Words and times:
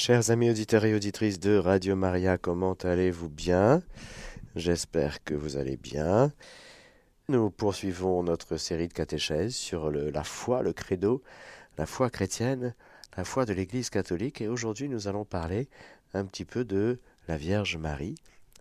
Chers 0.00 0.30
amis 0.30 0.48
auditeurs 0.48 0.86
et 0.86 0.94
auditrices 0.94 1.40
de 1.40 1.58
Radio 1.58 1.94
Maria, 1.94 2.38
comment 2.38 2.72
allez-vous 2.72 3.28
bien? 3.28 3.82
J'espère 4.56 5.22
que 5.24 5.34
vous 5.34 5.58
allez 5.58 5.76
bien. 5.76 6.32
Nous 7.28 7.50
poursuivons 7.50 8.22
notre 8.22 8.56
série 8.56 8.88
de 8.88 8.94
catéchèses 8.94 9.54
sur 9.54 9.90
la 9.90 10.24
foi, 10.24 10.62
le 10.62 10.72
credo, 10.72 11.22
la 11.76 11.84
foi 11.84 12.08
chrétienne, 12.08 12.74
la 13.14 13.24
foi 13.24 13.44
de 13.44 13.52
l'Église 13.52 13.90
catholique 13.90 14.40
et 14.40 14.48
aujourd'hui 14.48 14.88
nous 14.88 15.06
allons 15.06 15.26
parler 15.26 15.68
un 16.14 16.24
petit 16.24 16.46
peu 16.46 16.64
de 16.64 16.98
la 17.28 17.36
Vierge 17.36 17.76
Marie, 17.76 18.14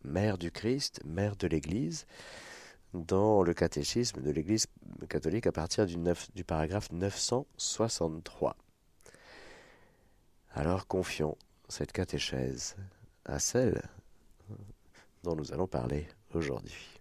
mère 0.04 0.38
du 0.38 0.52
Christ, 0.52 1.00
mère 1.06 1.38
de 1.38 1.48
l'Église, 1.48 2.06
dans 2.94 3.44
le 3.44 3.54
catéchisme 3.54 4.22
de 4.22 4.32
l'Église 4.32 4.66
catholique 5.08 5.48
à 5.48 5.54
partir 5.54 5.86
du, 5.86 5.96
du 6.36 6.44
paragraphe 6.44 6.92
963. 6.92 8.58
Alors 10.52 10.88
confions 10.88 11.38
cette 11.68 11.92
catéchèse 11.92 12.76
à 13.26 13.40
celle 13.40 13.82
dont 15.24 15.36
nous 15.36 15.54
allons 15.54 15.68
parler 15.68 16.08
aujourd'hui. 16.34 17.00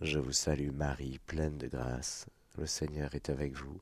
Je 0.00 0.18
vous 0.18 0.32
salue 0.32 0.70
Marie, 0.70 1.18
pleine 1.26 1.58
de 1.58 1.68
grâce, 1.68 2.26
le 2.58 2.66
Seigneur 2.66 3.14
est 3.14 3.30
avec 3.30 3.54
vous. 3.54 3.80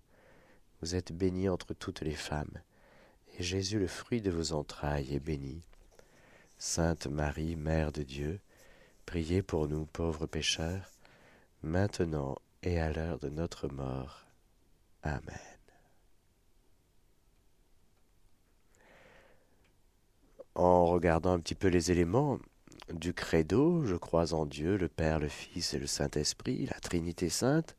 Vous 0.81 0.95
êtes 0.95 1.13
bénie 1.13 1.49
entre 1.49 1.75
toutes 1.75 2.03
les 2.03 2.15
femmes, 2.15 2.61
et 3.39 3.43
Jésus, 3.43 3.79
le 3.79 3.87
fruit 3.87 4.21
de 4.21 4.31
vos 4.31 4.53
entrailles, 4.53 5.15
est 5.15 5.21
béni. 5.21 5.63
Sainte 6.59 7.07
Marie, 7.07 7.57
Mère 7.57 7.91
de 7.91 8.03
Dieu, 8.03 8.41
priez 9.07 9.43
pour 9.43 9.69
nous 9.69 9.87
pauvres 9.87 10.27
pécheurs, 10.27 10.91
maintenant 11.63 12.37
et 12.63 12.79
à 12.79 12.93
l'heure 12.93 13.19
de 13.19 13.29
notre 13.29 13.69
mort. 13.69 14.27
Amen. 15.03 15.54
En 20.55 20.87
regardant 20.87 21.33
un 21.33 21.41
petit 21.41 21.55
peu 21.55 21.69
les 21.69 21.91
éléments 21.91 22.39
du 22.93 23.15
credo, 23.15 23.85
je 23.85 23.97
crois 23.97 24.35
en 24.35 24.47
Dieu, 24.47 24.77
le 24.77 24.89
Père, 24.89 25.19
le 25.19 25.29
Fils 25.29 25.75
et 25.75 25.79
le 25.79 25.87
Saint-Esprit, 25.87 26.67
la 26.67 26.79
Trinité 26.81 27.29
sainte. 27.29 27.77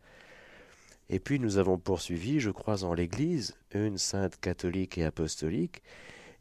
Et 1.10 1.20
puis 1.20 1.40
nous 1.40 1.58
avons 1.58 1.78
poursuivi, 1.78 2.40
je 2.40 2.50
crois 2.50 2.84
en 2.84 2.94
l'Église, 2.94 3.56
une 3.74 3.98
sainte 3.98 4.40
catholique 4.40 4.98
et 4.98 5.06
apostolique, 5.06 5.84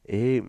et 0.08 0.42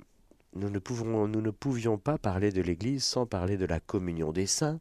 nous 0.54 0.70
ne, 0.70 0.80
pouvions 0.80 1.98
pas 1.98 2.18
parler 2.18 2.52
de 2.52 2.62
l'Église 2.62 3.04
sans 3.04 3.26
parler 3.26 3.58
de 3.58 3.66
la 3.66 3.82
communion 3.82 4.32
des 4.32 4.48
saints, 4.48 4.80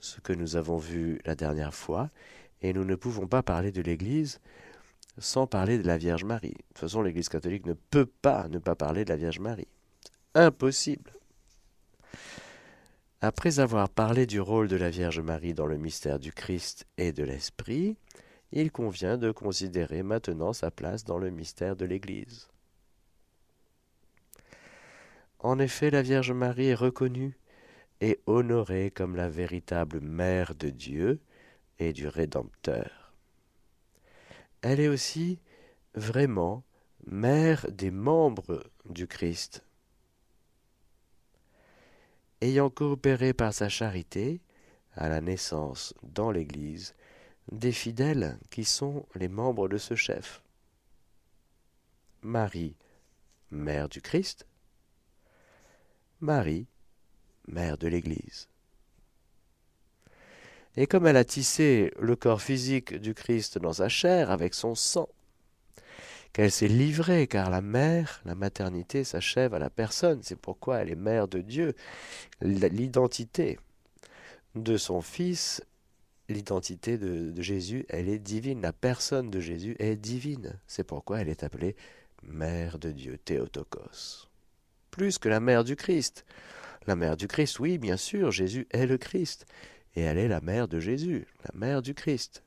ce 0.00 0.20
que 0.20 0.34
nous 0.34 0.56
avons 0.56 0.76
vu 0.76 1.18
la 1.24 1.34
dernière 1.34 1.74
fois, 1.74 2.10
et 2.60 2.74
nous 2.74 2.84
ne 2.84 2.94
pouvons 2.94 3.26
pas 3.26 3.42
parler 3.42 3.72
de 3.72 3.80
l'Église 3.80 4.40
sans 5.16 5.46
parler 5.46 5.78
de 5.78 5.86
la 5.86 5.96
Vierge 5.96 6.24
Marie. 6.24 6.50
De 6.50 6.62
toute 6.68 6.78
façon, 6.78 7.00
l'Église 7.00 7.30
catholique 7.30 7.66
ne 7.66 7.72
peut 7.72 8.06
pas 8.06 8.48
ne 8.48 8.58
pas 8.58 8.74
parler 8.76 9.04
de 9.04 9.10
la 9.10 9.16
Vierge 9.16 9.40
Marie 9.40 9.68
impossible. 10.34 11.12
Après 13.20 13.58
avoir 13.58 13.88
parlé 13.88 14.26
du 14.26 14.40
rôle 14.40 14.68
de 14.68 14.76
la 14.76 14.90
Vierge 14.90 15.20
Marie 15.20 15.54
dans 15.54 15.66
le 15.66 15.76
mystère 15.76 16.20
du 16.20 16.32
Christ 16.32 16.86
et 16.96 17.12
de 17.12 17.24
l'Esprit, 17.24 17.96
il 18.52 18.70
convient 18.70 19.18
de 19.18 19.32
considérer 19.32 20.02
maintenant 20.02 20.52
sa 20.52 20.70
place 20.70 21.04
dans 21.04 21.18
le 21.18 21.30
mystère 21.30 21.74
de 21.74 21.84
l'Église. 21.84 22.48
En 25.40 25.58
effet, 25.58 25.90
la 25.90 26.02
Vierge 26.02 26.32
Marie 26.32 26.68
est 26.68 26.74
reconnue 26.74 27.36
et 28.00 28.20
honorée 28.26 28.90
comme 28.90 29.16
la 29.16 29.28
véritable 29.28 30.00
mère 30.00 30.54
de 30.54 30.70
Dieu 30.70 31.20
et 31.78 31.92
du 31.92 32.06
Rédempteur. 32.06 33.12
Elle 34.62 34.80
est 34.80 34.88
aussi 34.88 35.40
vraiment 35.94 36.64
mère 37.06 37.66
des 37.70 37.90
membres 37.90 38.62
du 38.88 39.06
Christ 39.06 39.64
ayant 42.40 42.70
coopéré 42.70 43.32
par 43.32 43.52
sa 43.52 43.68
charité 43.68 44.40
à 44.94 45.08
la 45.08 45.20
naissance 45.20 45.94
dans 46.02 46.30
l'Église 46.30 46.94
des 47.52 47.72
fidèles 47.72 48.38
qui 48.50 48.64
sont 48.64 49.06
les 49.14 49.28
membres 49.28 49.68
de 49.68 49.78
ce 49.78 49.94
chef. 49.94 50.42
Marie, 52.22 52.76
mère 53.50 53.88
du 53.88 54.02
Christ, 54.02 54.46
Marie, 56.20 56.66
mère 57.46 57.78
de 57.78 57.88
l'Église. 57.88 58.48
Et 60.76 60.86
comme 60.86 61.06
elle 61.06 61.16
a 61.16 61.24
tissé 61.24 61.92
le 61.98 62.16
corps 62.16 62.42
physique 62.42 62.94
du 62.94 63.14
Christ 63.14 63.58
dans 63.58 63.72
sa 63.72 63.88
chair 63.88 64.30
avec 64.30 64.54
son 64.54 64.74
sang, 64.74 65.08
qu'elle 66.32 66.50
s'est 66.50 66.68
livrée, 66.68 67.26
car 67.26 67.50
la 67.50 67.60
mère, 67.60 68.20
la 68.24 68.34
maternité 68.34 69.04
s'achève 69.04 69.54
à 69.54 69.58
la 69.58 69.70
personne, 69.70 70.20
c'est 70.22 70.38
pourquoi 70.38 70.78
elle 70.78 70.90
est 70.90 70.96
mère 70.96 71.28
de 71.28 71.40
Dieu. 71.40 71.74
L'identité 72.40 73.58
de 74.54 74.76
son 74.76 75.00
Fils, 75.00 75.62
l'identité 76.28 76.98
de, 76.98 77.40
Jésus, 77.40 77.86
elle 77.88 78.08
est 78.08 78.18
divine, 78.18 78.60
la 78.60 78.72
personne 78.72 79.30
de 79.30 79.40
Jésus 79.40 79.76
est 79.78 79.96
divine, 79.96 80.58
c'est 80.66 80.84
pourquoi 80.84 81.20
elle 81.20 81.28
est 81.28 81.42
appelée 81.42 81.76
mère 82.22 82.78
de 82.78 82.90
Dieu, 82.90 83.18
Théotokos. 83.24 84.28
Plus 84.90 85.18
que 85.18 85.28
la 85.28 85.40
mère 85.40 85.64
du 85.64 85.76
Christ. 85.76 86.24
La 86.86 86.96
mère 86.96 87.16
du 87.16 87.28
Christ, 87.28 87.60
oui, 87.60 87.78
bien 87.78 87.96
sûr, 87.96 88.30
Jésus 88.30 88.66
est 88.70 88.86
le 88.86 88.98
Christ, 88.98 89.46
et 89.94 90.00
elle 90.00 90.18
est 90.18 90.28
la 90.28 90.40
mère 90.40 90.68
de 90.68 90.80
Jésus, 90.80 91.26
la 91.44 91.58
mère 91.58 91.82
du 91.82 91.94
Christ. 91.94 92.42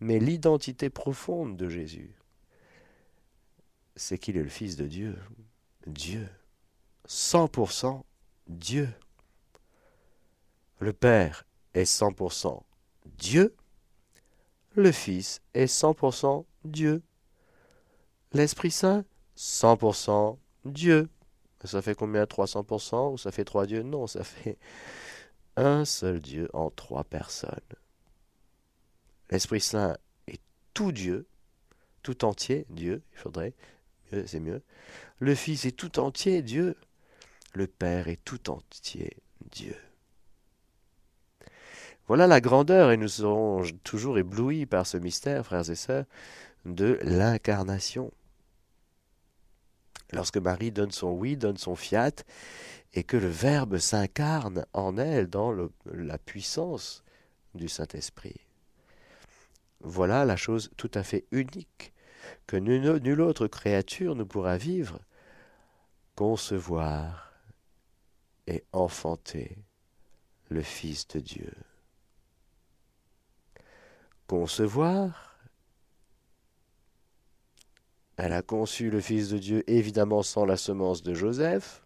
Mais 0.00 0.18
l'identité 0.18 0.90
profonde 0.90 1.56
de 1.56 1.68
Jésus, 1.68 2.14
c'est 4.00 4.16
qu'il 4.16 4.38
est 4.38 4.42
le 4.42 4.48
Fils 4.48 4.76
de 4.76 4.86
Dieu. 4.86 5.18
Dieu. 5.86 6.26
100% 7.06 8.02
Dieu. 8.48 8.88
Le 10.78 10.94
Père 10.94 11.44
est 11.74 11.84
100% 11.84 12.62
Dieu. 13.18 13.54
Le 14.74 14.90
Fils 14.90 15.42
est 15.52 15.66
100% 15.66 16.46
Dieu. 16.64 17.02
L'Esprit 18.32 18.70
Saint, 18.70 19.04
100% 19.36 20.38
Dieu. 20.64 21.10
Ça 21.64 21.82
fait 21.82 21.94
combien? 21.94 22.24
300% 22.24 23.12
ou 23.12 23.18
ça 23.18 23.30
fait 23.30 23.44
trois 23.44 23.66
dieux? 23.66 23.82
Non, 23.82 24.06
ça 24.06 24.24
fait 24.24 24.58
un 25.56 25.84
seul 25.84 26.20
Dieu 26.20 26.48
en 26.54 26.70
trois 26.70 27.04
personnes. 27.04 27.60
L'Esprit 29.30 29.60
Saint 29.60 29.94
est 30.26 30.40
tout 30.72 30.90
Dieu, 30.90 31.26
tout 32.02 32.24
entier 32.24 32.64
Dieu, 32.70 33.02
il 33.12 33.18
faudrait, 33.18 33.54
c'est 34.26 34.40
mieux. 34.40 34.62
Le 35.18 35.34
Fils 35.34 35.64
est 35.64 35.76
tout 35.76 35.98
entier 35.98 36.42
Dieu. 36.42 36.76
Le 37.54 37.66
Père 37.66 38.08
est 38.08 38.24
tout 38.24 38.50
entier 38.50 39.16
Dieu. 39.50 39.76
Voilà 42.06 42.26
la 42.26 42.40
grandeur, 42.40 42.90
et 42.90 42.96
nous 42.96 43.08
serons 43.08 43.62
toujours 43.84 44.18
éblouis 44.18 44.66
par 44.66 44.86
ce 44.86 44.96
mystère, 44.96 45.44
frères 45.44 45.70
et 45.70 45.76
sœurs, 45.76 46.06
de 46.64 46.98
l'incarnation. 47.02 48.12
Lorsque 50.12 50.38
Marie 50.38 50.72
donne 50.72 50.90
son 50.90 51.12
oui, 51.12 51.36
donne 51.36 51.56
son 51.56 51.76
fiat, 51.76 52.24
et 52.94 53.04
que 53.04 53.16
le 53.16 53.28
Verbe 53.28 53.78
s'incarne 53.78 54.66
en 54.72 54.98
elle 54.98 55.28
dans 55.28 55.54
la 55.84 56.18
puissance 56.18 57.04
du 57.54 57.68
Saint-Esprit. 57.68 58.40
Voilà 59.80 60.24
la 60.24 60.36
chose 60.36 60.70
tout 60.76 60.90
à 60.94 61.02
fait 61.02 61.24
unique 61.30 61.92
que 62.46 62.56
nulle 62.56 63.20
autre 63.20 63.46
créature 63.46 64.14
ne 64.14 64.24
pourra 64.24 64.56
vivre, 64.56 65.00
concevoir 66.16 67.32
et 68.46 68.64
enfanter 68.72 69.58
le 70.48 70.62
Fils 70.62 71.06
de 71.08 71.20
Dieu. 71.20 71.52
Concevoir, 74.26 75.38
elle 78.16 78.32
a 78.32 78.42
conçu 78.42 78.90
le 78.90 79.00
Fils 79.00 79.30
de 79.30 79.38
Dieu 79.38 79.70
évidemment 79.70 80.22
sans 80.22 80.44
la 80.44 80.56
semence 80.56 81.02
de 81.02 81.14
Joseph. 81.14 81.82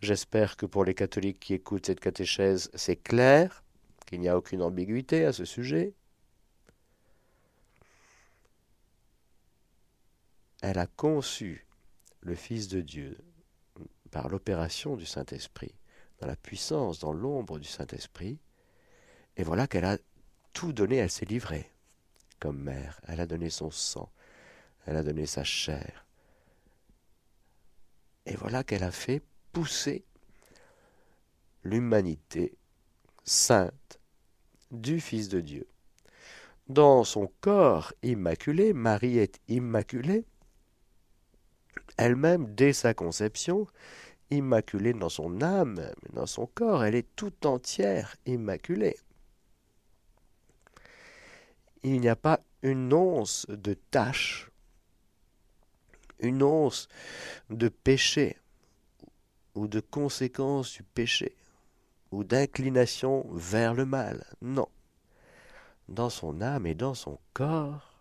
J'espère 0.00 0.56
que 0.56 0.66
pour 0.66 0.84
les 0.84 0.94
catholiques 0.94 1.40
qui 1.40 1.54
écoutent 1.54 1.86
cette 1.86 2.00
catéchèse, 2.00 2.70
c'est 2.74 2.96
clair, 2.96 3.62
qu'il 4.06 4.20
n'y 4.20 4.28
a 4.28 4.36
aucune 4.36 4.62
ambiguïté 4.62 5.24
à 5.24 5.32
ce 5.32 5.44
sujet. 5.44 5.94
Elle 10.62 10.78
a 10.78 10.86
conçu 10.86 11.66
le 12.20 12.34
Fils 12.34 12.68
de 12.68 12.80
Dieu 12.80 13.18
par 14.10 14.28
l'opération 14.28 14.96
du 14.96 15.04
Saint-Esprit, 15.04 15.74
dans 16.20 16.26
la 16.26 16.36
puissance, 16.36 17.00
dans 17.00 17.12
l'ombre 17.12 17.58
du 17.58 17.68
Saint-Esprit, 17.68 18.38
et 19.36 19.42
voilà 19.42 19.66
qu'elle 19.66 19.84
a 19.84 19.98
tout 20.52 20.72
donné, 20.72 20.96
elle 20.96 21.10
s'est 21.10 21.26
livrée 21.26 21.68
comme 22.38 22.58
mère, 22.58 23.00
elle 23.06 23.20
a 23.20 23.26
donné 23.26 23.50
son 23.50 23.70
sang, 23.70 24.10
elle 24.86 24.96
a 24.96 25.02
donné 25.02 25.26
sa 25.26 25.44
chair, 25.44 26.06
et 28.26 28.36
voilà 28.36 28.62
qu'elle 28.62 28.84
a 28.84 28.92
fait 28.92 29.22
pousser 29.52 30.04
l'humanité 31.64 32.56
sainte 33.24 33.98
du 34.70 35.00
Fils 35.00 35.28
de 35.28 35.40
Dieu. 35.40 35.66
Dans 36.68 37.04
son 37.04 37.30
corps 37.40 37.92
immaculé, 38.02 38.72
Marie 38.72 39.18
est 39.18 39.40
immaculée, 39.48 40.24
elle-même, 41.96 42.54
dès 42.54 42.72
sa 42.72 42.94
conception, 42.94 43.66
immaculée 44.30 44.92
dans 44.92 45.08
son 45.08 45.42
âme, 45.42 45.90
dans 46.12 46.26
son 46.26 46.46
corps, 46.46 46.84
elle 46.84 46.94
est 46.94 47.14
tout 47.16 47.46
entière 47.46 48.16
immaculée. 48.26 48.96
Il 51.82 52.00
n'y 52.00 52.08
a 52.08 52.16
pas 52.16 52.40
une 52.62 52.92
once 52.92 53.46
de 53.48 53.74
tâche, 53.74 54.50
une 56.20 56.42
once 56.42 56.88
de 57.50 57.68
péché 57.68 58.38
ou 59.54 59.66
de 59.66 59.80
conséquence 59.80 60.72
du 60.72 60.82
péché 60.82 61.36
ou 62.12 62.24
d'inclination 62.24 63.26
vers 63.32 63.74
le 63.74 63.84
mal. 63.84 64.24
Non. 64.40 64.68
Dans 65.88 66.10
son 66.10 66.40
âme 66.40 66.66
et 66.66 66.74
dans 66.74 66.94
son 66.94 67.18
corps, 67.34 67.98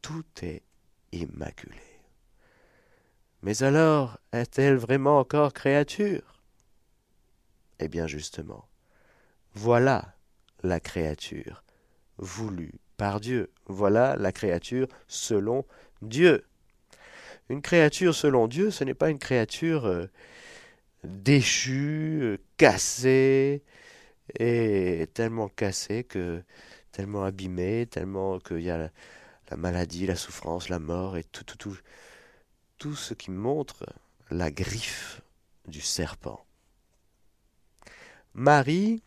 tout 0.00 0.24
est 0.42 0.62
immaculé. 1.12 1.97
Mais 3.42 3.62
alors, 3.62 4.18
est-elle 4.32 4.76
vraiment 4.76 5.18
encore 5.18 5.52
créature? 5.52 6.42
Eh 7.78 7.88
bien 7.88 8.06
justement, 8.06 8.66
voilà 9.54 10.14
la 10.62 10.80
créature 10.80 11.62
voulue 12.16 12.74
par 12.96 13.20
Dieu. 13.20 13.50
Voilà 13.66 14.16
la 14.16 14.32
créature 14.32 14.88
selon 15.06 15.64
Dieu. 16.02 16.44
Une 17.48 17.62
créature 17.62 18.14
selon 18.14 18.48
Dieu, 18.48 18.70
ce 18.70 18.84
n'est 18.84 18.94
pas 18.94 19.10
une 19.10 19.18
créature 19.18 19.86
euh, 19.86 20.06
déchue, 21.04 22.20
euh, 22.22 22.38
cassée, 22.56 23.62
et 24.38 25.08
tellement 25.14 25.48
cassée 25.48 26.04
que 26.04 26.42
tellement 26.92 27.24
abîmée, 27.24 27.86
tellement 27.86 28.38
qu'il 28.40 28.60
y 28.60 28.70
a 28.70 28.90
la 29.50 29.56
maladie, 29.56 30.06
la 30.06 30.16
souffrance, 30.16 30.68
la 30.68 30.78
mort 30.78 31.16
et 31.16 31.24
tout, 31.24 31.44
tout, 31.44 31.56
tout, 31.56 31.76
tout 32.78 32.94
ce 32.94 33.14
qui 33.14 33.30
montre 33.30 33.84
la 34.30 34.50
griffe 34.50 35.20
du 35.66 35.80
serpent. 35.80 36.44
Marie, 38.34 39.02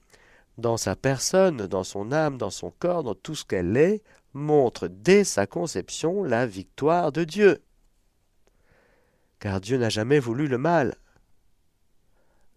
dans 0.58 0.78
sa 0.78 0.96
personne, 0.96 1.68
dans 1.68 1.84
son 1.84 2.12
âme, 2.12 2.38
dans 2.38 2.50
son 2.50 2.72
corps, 2.72 3.04
dans 3.04 3.16
tout 3.16 3.36
ce 3.36 3.46
qu'elle 3.46 3.78
est, 3.78 4.04
montre 4.34 4.88
dès 4.88 5.24
sa 5.24 5.48
conception 5.48 6.24
la 6.24 6.46
victoire 6.46 7.12
de 7.12 7.24
Dieu. 7.24 7.64
Car 9.40 9.62
Dieu 9.62 9.78
n'a 9.78 9.90
jamais 9.90 10.20
voulu 10.20 10.48
le 10.48 10.58
mal. 10.58 10.96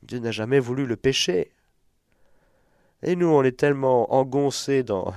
Dieu 0.03 0.19
n'a 0.19 0.33
jamais 0.33 0.61
voulu 0.61 0.85
le 0.85 0.97
péché. 0.97 1.53
Et 3.03 3.17
nous, 3.17 3.29
on 3.29 3.43
est 3.43 3.59
tellement 3.59 4.13
engoncés 4.15 4.83
dans 4.83 5.15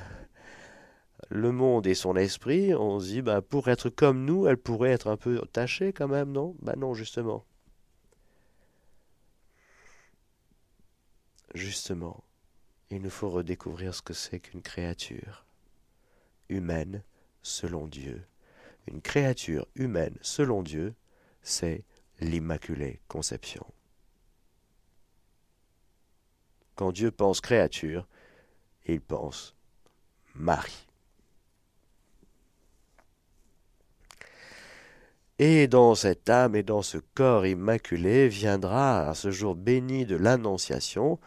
le 1.30 1.52
monde 1.52 1.88
et 1.88 1.96
son 1.96 2.16
esprit, 2.16 2.74
on 2.74 3.00
se 3.00 3.08
dit, 3.08 3.22
bah, 3.22 3.42
pour 3.42 3.68
être 3.68 3.90
comme 3.90 4.26
nous, 4.26 4.48
elle 4.48 4.58
pourrait 4.58 4.92
être 4.92 5.08
un 5.08 5.18
peu 5.18 5.40
tachée 5.52 5.94
quand 5.94 6.08
même, 6.08 6.32
non? 6.32 6.56
Ben 6.62 6.76
non, 6.78 6.94
justement. 6.94 7.46
Justement, 11.54 12.24
il 12.90 13.02
nous 13.02 13.10
faut 13.10 13.30
redécouvrir 13.30 13.94
ce 13.94 14.02
que 14.02 14.14
c'est 14.14 14.40
qu'une 14.40 14.62
créature 14.62 15.46
humaine 16.50 17.04
selon 17.42 17.88
Dieu. 17.88 18.26
Une 18.88 19.02
créature 19.02 19.68
humaine 19.76 20.18
selon 20.22 20.64
Dieu, 20.64 20.96
c'est 21.42 21.84
l'Immaculée 22.20 23.02
Conception. 23.08 23.66
Quand 26.76 26.92
Dieu 26.92 27.12
pense 27.12 27.42
créature, 27.42 28.08
il 28.86 29.02
pense 29.02 29.56
Marie. 30.36 30.87
Et 35.40 35.68
dans 35.68 35.94
cette 35.94 36.30
âme 36.30 36.56
et 36.56 36.64
dans 36.64 36.82
ce 36.82 36.98
corps 36.98 37.46
immaculé 37.46 38.28
viendra, 38.28 39.08
à 39.08 39.14
ce 39.14 39.30
jour 39.30 39.56
béni 39.56 40.06
de 40.06 40.16
l'Annonciation, 40.16 41.20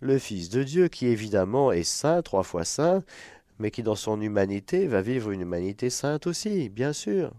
le 0.00 0.18
Fils 0.18 0.50
de 0.50 0.62
Dieu, 0.62 0.88
qui 0.88 1.06
évidemment 1.06 1.72
est 1.72 1.82
saint, 1.82 2.22
trois 2.22 2.44
fois 2.44 2.64
saint, 2.64 3.02
mais 3.58 3.70
qui 3.72 3.82
dans 3.82 3.96
son 3.96 4.20
humanité 4.20 4.86
va 4.86 5.02
vivre 5.02 5.32
une 5.32 5.40
humanité 5.40 5.90
sainte 5.90 6.26
aussi, 6.28 6.68
bien 6.68 6.92
sûr. 6.92 7.32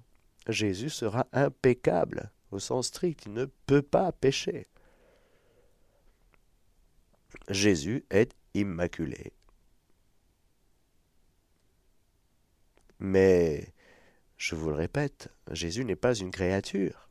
Jésus 0.48 0.90
sera 0.90 1.28
impeccable, 1.32 2.32
au 2.52 2.60
sens 2.60 2.88
strict, 2.88 3.26
il 3.26 3.34
ne 3.34 3.46
peut 3.66 3.82
pas 3.82 4.12
pécher. 4.12 4.68
Jésus 7.50 8.06
est 8.10 8.36
immaculé. 8.54 9.32
Mais 13.00 13.74
je 14.42 14.56
vous 14.56 14.70
le 14.70 14.76
répète, 14.76 15.30
Jésus 15.52 15.86
n'est 15.86 15.96
pas 15.96 16.16
une 16.16 16.32
créature. 16.32 17.08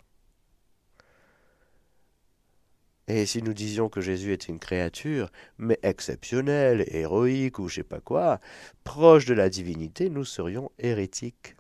Et 3.07 3.25
si 3.25 3.41
nous 3.41 3.55
disions 3.55 3.89
que 3.89 4.01
Jésus 4.01 4.33
est 4.33 4.49
une 4.49 4.59
créature, 4.59 5.31
mais 5.57 5.79
exceptionnelle, 5.85 6.85
héroïque 6.89 7.61
ou 7.61 7.69
je 7.69 7.77
sais 7.77 7.83
pas 7.85 8.01
quoi, 8.01 8.41
proche 8.83 9.27
de 9.27 9.35
la 9.35 9.49
divinité, 9.49 10.11
nous 10.11 10.25
serions 10.25 10.73
hérétiques. 10.81 11.55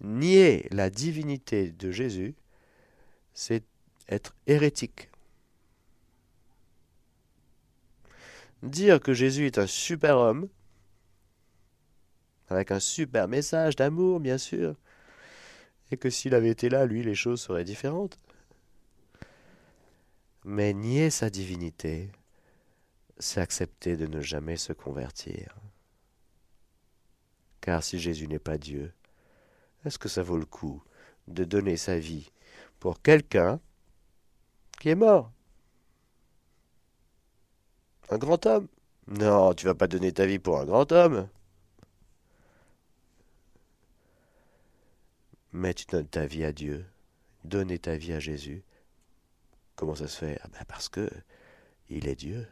Nier 0.00 0.68
la 0.70 0.88
divinité 0.88 1.72
de 1.72 1.90
Jésus, 1.90 2.36
c'est 3.34 3.64
être 4.08 4.36
hérétique. 4.46 5.10
Dire 8.62 9.00
que 9.00 9.12
Jésus 9.12 9.46
est 9.46 9.58
un 9.58 9.66
super 9.66 10.18
homme, 10.18 10.48
avec 12.52 12.70
un 12.70 12.80
super 12.80 13.28
message 13.28 13.76
d'amour, 13.76 14.20
bien 14.20 14.38
sûr, 14.38 14.76
et 15.90 15.96
que 15.96 16.10
s'il 16.10 16.34
avait 16.34 16.50
été 16.50 16.68
là, 16.68 16.86
lui, 16.86 17.02
les 17.02 17.14
choses 17.14 17.40
seraient 17.40 17.64
différentes. 17.64 18.18
Mais 20.44 20.72
nier 20.72 21.10
sa 21.10 21.30
divinité, 21.30 22.10
c'est 23.18 23.40
accepter 23.40 23.96
de 23.96 24.06
ne 24.06 24.20
jamais 24.20 24.56
se 24.56 24.72
convertir. 24.72 25.54
Car 27.60 27.82
si 27.82 27.98
Jésus 27.98 28.26
n'est 28.26 28.40
pas 28.40 28.58
Dieu, 28.58 28.92
est-ce 29.84 29.98
que 29.98 30.08
ça 30.08 30.22
vaut 30.22 30.38
le 30.38 30.46
coup 30.46 30.82
de 31.28 31.44
donner 31.44 31.76
sa 31.76 31.98
vie 31.98 32.30
pour 32.80 33.00
quelqu'un 33.02 33.60
qui 34.80 34.88
est 34.88 34.96
mort? 34.96 35.30
Un 38.10 38.18
grand 38.18 38.44
homme? 38.46 38.66
Non, 39.06 39.54
tu 39.54 39.66
vas 39.66 39.74
pas 39.74 39.86
donner 39.88 40.12
ta 40.12 40.26
vie 40.26 40.38
pour 40.38 40.58
un 40.58 40.64
grand 40.64 40.90
homme. 40.90 41.28
Mais 45.52 45.74
tu 45.74 45.86
donnes 45.86 46.08
ta 46.08 46.26
vie 46.26 46.44
à 46.44 46.52
Dieu, 46.52 46.84
donner 47.44 47.78
ta 47.78 47.96
vie 47.96 48.12
à 48.12 48.18
Jésus. 48.18 48.62
Comment 49.76 49.94
ça 49.94 50.08
se 50.08 50.18
fait? 50.18 50.38
Ah 50.42 50.48
ben 50.52 50.64
Parce 50.66 50.88
que 50.88 51.10
il 51.88 52.08
est 52.08 52.16
Dieu. 52.16 52.46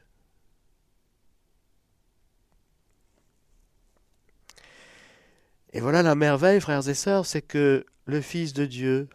Et 5.72 5.80
voilà 5.80 6.02
la 6.02 6.14
merveille, 6.14 6.60
frères 6.60 6.88
et 6.88 6.94
sœurs, 6.94 7.26
c'est 7.26 7.42
que 7.42 7.86
le 8.06 8.20
Fils 8.20 8.52
de 8.52 8.66
Dieu, 8.66 9.08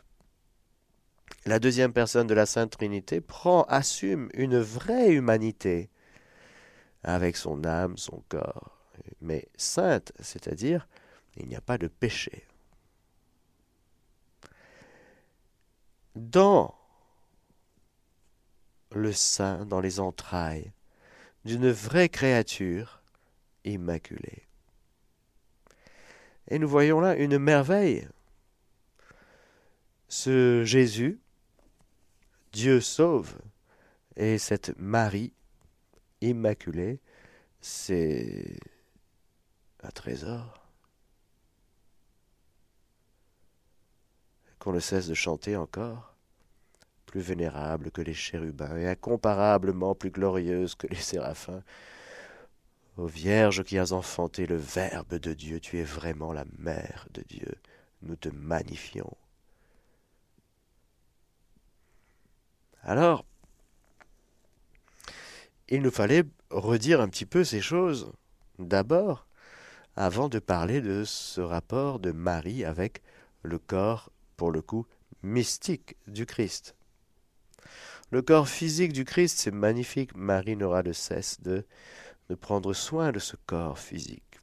la 1.46 1.60
deuxième 1.60 1.92
personne 1.92 2.28
de 2.28 2.34
la 2.34 2.46
Sainte 2.46 2.72
Trinité, 2.72 3.20
prend, 3.20 3.64
assume 3.64 4.30
une 4.34 4.60
vraie 4.60 5.12
humanité 5.12 5.90
avec 7.04 7.36
son 7.36 7.66
âme, 7.66 7.98
son 7.98 8.24
corps, 8.30 8.80
mais 9.22 9.50
sainte, 9.58 10.14
c'est-à-dire 10.20 10.88
il 11.36 11.48
n'y 11.48 11.56
a 11.56 11.62
pas 11.62 11.78
de 11.78 11.88
péché. 11.88 12.46
Dans 16.16 16.74
le 18.92 19.12
sein, 19.12 19.66
dans 19.66 19.82
les 19.82 20.00
entrailles 20.00 20.72
d'une 21.44 21.70
vraie 21.70 22.10
créature 22.10 23.02
immaculée. 23.64 24.44
Et 26.48 26.60
nous 26.60 26.68
voyons 26.68 27.00
là 27.00 27.16
une 27.16 27.38
merveille. 27.38 28.08
Ce 30.08 30.64
Jésus, 30.64 31.20
Dieu 32.52 32.80
sauve, 32.80 33.38
et 34.16 34.38
cette 34.38 34.78
Marie 34.78 35.34
immaculée, 36.22 37.00
c'est 37.60 38.58
un 39.84 39.90
trésor. 39.90 40.65
Qu'on 44.66 44.74
ne 44.74 44.80
cesse 44.80 45.08
de 45.08 45.14
chanter 45.14 45.56
encore, 45.56 46.16
plus 47.06 47.22
vénérable 47.22 47.92
que 47.92 48.02
les 48.02 48.16
chérubins 48.16 48.76
et 48.76 48.88
incomparablement 48.88 49.94
plus 49.94 50.10
glorieuse 50.10 50.74
que 50.74 50.88
les 50.88 50.96
séraphins. 50.96 51.62
Ô 52.98 53.06
Vierge 53.06 53.64
qui 53.64 53.78
as 53.78 53.92
enfanté 53.92 54.48
le 54.48 54.56
Verbe 54.56 55.20
de 55.20 55.34
Dieu, 55.36 55.60
tu 55.60 55.78
es 55.78 55.84
vraiment 55.84 56.34
la 56.34 56.46
Mère 56.58 57.08
de 57.14 57.22
Dieu. 57.22 57.54
Nous 58.02 58.16
te 58.16 58.30
magnifions. 58.30 59.16
Alors, 62.82 63.24
il 65.70 65.84
nous 65.84 65.92
fallait 65.92 66.24
redire 66.50 67.02
un 67.02 67.08
petit 67.08 67.28
peu 67.28 67.44
ces 67.44 67.62
choses 67.62 68.12
d'abord, 68.58 69.28
avant 69.96 70.28
de 70.28 70.40
parler 70.40 70.82
de 70.82 71.04
ce 71.04 71.40
rapport 71.40 72.00
de 72.00 72.12
Marie 72.12 72.66
avec 72.66 73.04
le 73.44 73.60
corps, 73.60 74.10
pour 74.38 74.52
le 74.52 74.62
coup, 74.62 74.86
mystique 75.24 75.96
du 76.08 76.26
Christ. 76.26 76.76
Le 78.12 78.22
corps 78.22 78.48
physique 78.48 78.94
du 78.94 79.04
Christ, 79.04 79.40
c'est 79.40 79.52
magnifique. 79.52 80.16
Marie 80.16 80.56
n'aura 80.56 80.84
de 80.84 80.94
cesse 80.94 81.42
de, 81.42 81.66
prendre 82.40 82.74
soin 82.74 83.12
de 83.12 83.20
ce 83.20 83.36
corps 83.46 83.80
physique. 83.80 84.40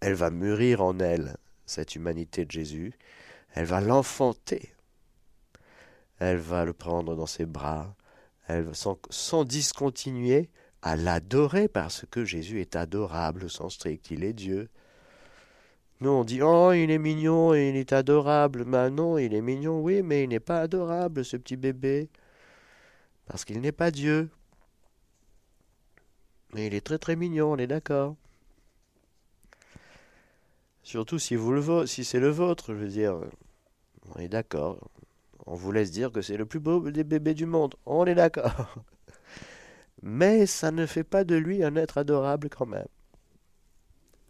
Elle 0.00 0.14
va 0.14 0.30
mûrir 0.30 0.82
en 0.82 0.98
elle 0.98 1.36
cette 1.66 1.94
humanité 1.94 2.44
de 2.44 2.50
Jésus. 2.50 2.92
Elle 3.52 3.66
va 3.66 3.80
l'enfanter. 3.80 4.74
Elle 6.18 6.38
va 6.38 6.64
le 6.64 6.72
prendre 6.72 7.14
dans 7.14 7.26
ses 7.26 7.46
bras. 7.46 7.94
Elle 8.46 8.64
va 8.64 8.74
sans, 8.74 8.98
sans 9.10 9.44
discontinuer 9.44 10.50
à 10.82 10.96
l'adorer 10.96 11.68
parce 11.68 12.04
que 12.10 12.24
Jésus 12.24 12.60
est 12.60 12.76
adorable 12.76 13.44
au 13.44 13.48
sens 13.48 13.74
strict. 13.74 14.10
Il 14.10 14.24
est 14.24 14.32
Dieu. 14.32 14.68
Nous, 16.04 16.10
on 16.10 16.22
dit 16.22 16.42
Oh, 16.42 16.70
il 16.72 16.90
est 16.90 16.98
mignon 16.98 17.54
et 17.54 17.70
il 17.70 17.76
est 17.76 17.94
adorable. 17.94 18.66
Mais 18.66 18.90
non, 18.90 19.16
il 19.16 19.32
est 19.32 19.40
mignon, 19.40 19.80
oui, 19.80 20.02
mais 20.02 20.24
il 20.24 20.28
n'est 20.28 20.38
pas 20.38 20.60
adorable, 20.60 21.24
ce 21.24 21.38
petit 21.38 21.56
bébé. 21.56 22.10
Parce 23.24 23.46
qu'il 23.46 23.58
n'est 23.62 23.72
pas 23.72 23.90
Dieu. 23.90 24.28
Mais 26.52 26.66
il 26.66 26.74
est 26.74 26.82
très 26.82 26.98
très 26.98 27.16
mignon, 27.16 27.52
on 27.52 27.56
est 27.56 27.66
d'accord. 27.66 28.16
Surtout 30.82 31.18
si, 31.18 31.38
si 31.86 32.04
c'est 32.04 32.20
le 32.20 32.28
vôtre, 32.28 32.74
je 32.74 32.80
veux 32.80 32.88
dire. 32.88 33.18
On 34.14 34.20
est 34.20 34.28
d'accord. 34.28 34.90
On 35.46 35.54
vous 35.54 35.72
laisse 35.72 35.90
dire 35.90 36.12
que 36.12 36.20
c'est 36.20 36.36
le 36.36 36.44
plus 36.44 36.60
beau 36.60 36.90
des 36.90 37.04
bébés 37.04 37.32
du 37.32 37.46
monde. 37.46 37.76
On 37.86 38.04
est 38.04 38.14
d'accord. 38.14 38.74
Mais 40.02 40.44
ça 40.44 40.70
ne 40.70 40.84
fait 40.84 41.02
pas 41.02 41.24
de 41.24 41.34
lui 41.34 41.64
un 41.64 41.76
être 41.76 41.96
adorable 41.96 42.50
quand 42.50 42.66
même. 42.66 42.88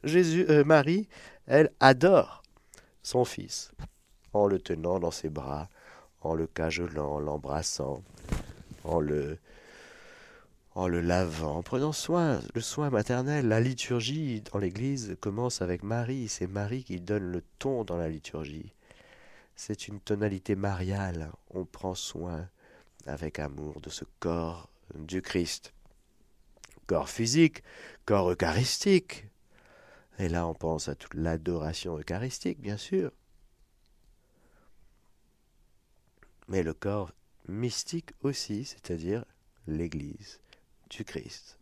Jésus, 0.05 0.45
euh, 0.51 0.65
Marie, 0.65 1.09
elle 1.47 1.71
adore 1.81 2.43
son 3.03 3.25
fils 3.25 3.73
en 4.33 4.47
le 4.47 4.59
tenant 4.59 4.99
dans 4.99 5.11
ses 5.11 5.31
bras, 5.31 5.69
en 6.21 6.35
le 6.35 6.47
cajolant, 6.47 7.15
en 7.15 7.21
l'embrassant, 7.21 8.03
en 8.85 9.01
le 9.01 9.39
en 10.75 10.89
le 10.89 11.01
lavant, 11.01 11.59
en 11.59 11.63
prenant 11.63 11.93
soin, 11.93 12.41
le 12.53 12.61
soin 12.61 12.91
maternel. 12.91 13.47
La 13.47 13.61
liturgie 13.61 14.41
dans 14.41 14.59
l'Église 14.59 15.17
commence 15.21 15.63
avec 15.63 15.85
Marie. 15.85 16.29
C'est 16.29 16.49
Marie 16.49 16.83
qui 16.83 17.01
donne 17.01 17.31
le 17.31 17.43
ton 17.61 17.85
dans 17.85 17.97
la 17.97 18.09
liturgie. 18.09 18.73
C'est 19.55 19.87
une 19.87 20.01
tonalité 20.01 20.57
mariale. 20.57 21.31
On 21.51 21.65
prend 21.65 21.95
soin 21.95 22.49
avec 23.07 23.39
amour 23.39 23.81
de 23.81 23.91
ce 23.91 24.05
corps 24.19 24.69
du 24.97 25.23
Christ. 25.23 25.73
Corps 26.89 27.09
physique, 27.09 27.63
corps 28.05 28.33
eucharistique, 28.33 29.27
et 30.19 30.29
là, 30.29 30.47
on 30.47 30.55
pense 30.55 30.89
à 30.89 30.95
toute 30.95 31.15
l'adoration 31.15 31.99
eucharistique, 31.99 32.61
bien 32.61 32.77
sûr. 32.77 33.11
Mais 36.49 36.63
le 36.63 36.75
corps 36.75 37.13
mystique 37.49 38.11
aussi, 38.23 38.65
c'est-à-dire 38.65 39.25
l'Église 39.67 40.41
du 40.91 41.05
Christ. 41.05 41.59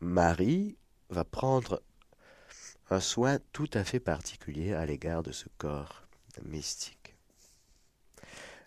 Marie 0.00 0.76
va 1.10 1.24
prendre 1.24 1.82
un 2.90 3.00
soin 3.00 3.38
tout 3.52 3.68
à 3.74 3.84
fait 3.84 4.00
particulier 4.00 4.72
à 4.74 4.86
l'égard 4.86 5.22
de 5.22 5.32
ce 5.32 5.46
corps 5.58 6.04
mystique. 6.44 7.16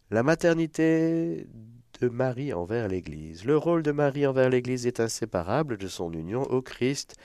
La 0.09 0.23
maternité 0.23 1.47
de 2.01 2.09
Marie 2.09 2.53
envers 2.53 2.87
l'Église. 2.87 3.45
Le 3.45 3.57
rôle 3.57 3.83
de 3.83 3.91
Marie 3.91 4.27
envers 4.27 4.49
l'Église 4.49 4.87
est 4.87 4.99
inséparable 4.99 5.77
de 5.77 5.87
son 5.87 6.11
union 6.11 6.43
au 6.43 6.61
Christ 6.61 7.15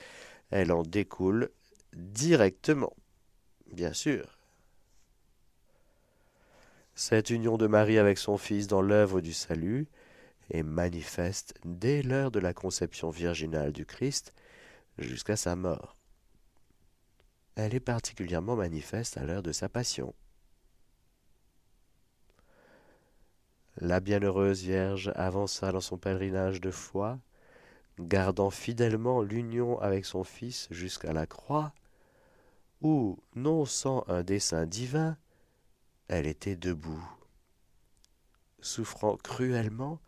elle 0.51 0.71
en 0.71 0.83
découle 0.83 1.49
directement, 1.93 2.93
bien 3.71 3.93
sûr. 3.93 4.37
Cette 6.95 7.29
union 7.29 7.57
de 7.57 7.67
Marie 7.67 7.99
avec 7.99 8.17
son 8.17 8.37
Fils 8.37 8.67
dans 8.67 8.81
l'œuvre 8.81 9.21
du 9.21 9.33
salut 9.33 9.87
est 10.49 10.63
manifeste 10.63 11.53
dès 11.63 12.01
l'heure 12.01 12.31
de 12.31 12.39
la 12.39 12.53
conception 12.53 13.09
virginale 13.09 13.71
du 13.71 13.85
Christ 13.85 14.33
jusqu'à 14.97 15.35
sa 15.35 15.55
mort. 15.55 15.95
Elle 17.55 17.75
est 17.75 17.79
particulièrement 17.79 18.55
manifeste 18.55 19.17
à 19.17 19.23
l'heure 19.23 19.43
de 19.43 19.51
sa 19.51 19.69
passion. 19.69 20.13
La 23.79 23.99
bienheureuse 23.99 24.63
Vierge 24.63 25.11
avança 25.15 25.71
dans 25.71 25.81
son 25.81 25.97
pèlerinage 25.97 26.61
de 26.61 26.71
foi 26.71 27.19
gardant 27.99 28.49
fidèlement 28.49 29.21
l'union 29.21 29.79
avec 29.79 30.05
son 30.05 30.23
Fils 30.23 30.67
jusqu'à 30.71 31.13
la 31.13 31.25
croix, 31.25 31.73
où, 32.81 33.17
non 33.35 33.65
sans 33.65 34.03
un 34.07 34.23
dessein 34.23 34.65
divin, 34.65 35.17
elle 36.07 36.27
était 36.27 36.55
debout, 36.55 37.03
souffrant 38.59 39.17
cruellement 39.17 39.99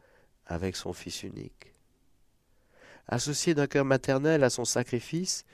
avec 0.45 0.75
son 0.75 0.93
Fils 0.93 1.23
unique. 1.23 1.73
Associée 3.07 3.55
d'un 3.55 3.67
cœur 3.67 3.85
maternel 3.85 4.43
à 4.43 4.49
son 4.49 4.65
sacrifice, 4.65 5.45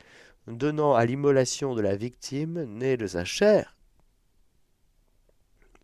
donnant 0.48 0.94
à 0.94 1.06
l'immolation 1.06 1.74
de 1.74 1.82
la 1.82 1.96
victime 1.96 2.63
née 2.63 2.98
de 2.98 3.08
sa 3.08 3.25
chair 3.25 3.75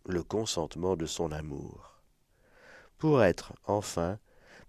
le 0.06 0.22
consentement 0.22 0.96
de 0.96 1.06
son 1.06 1.30
amour, 1.30 2.00
pour 2.98 3.22
être 3.22 3.52
enfin 3.66 4.18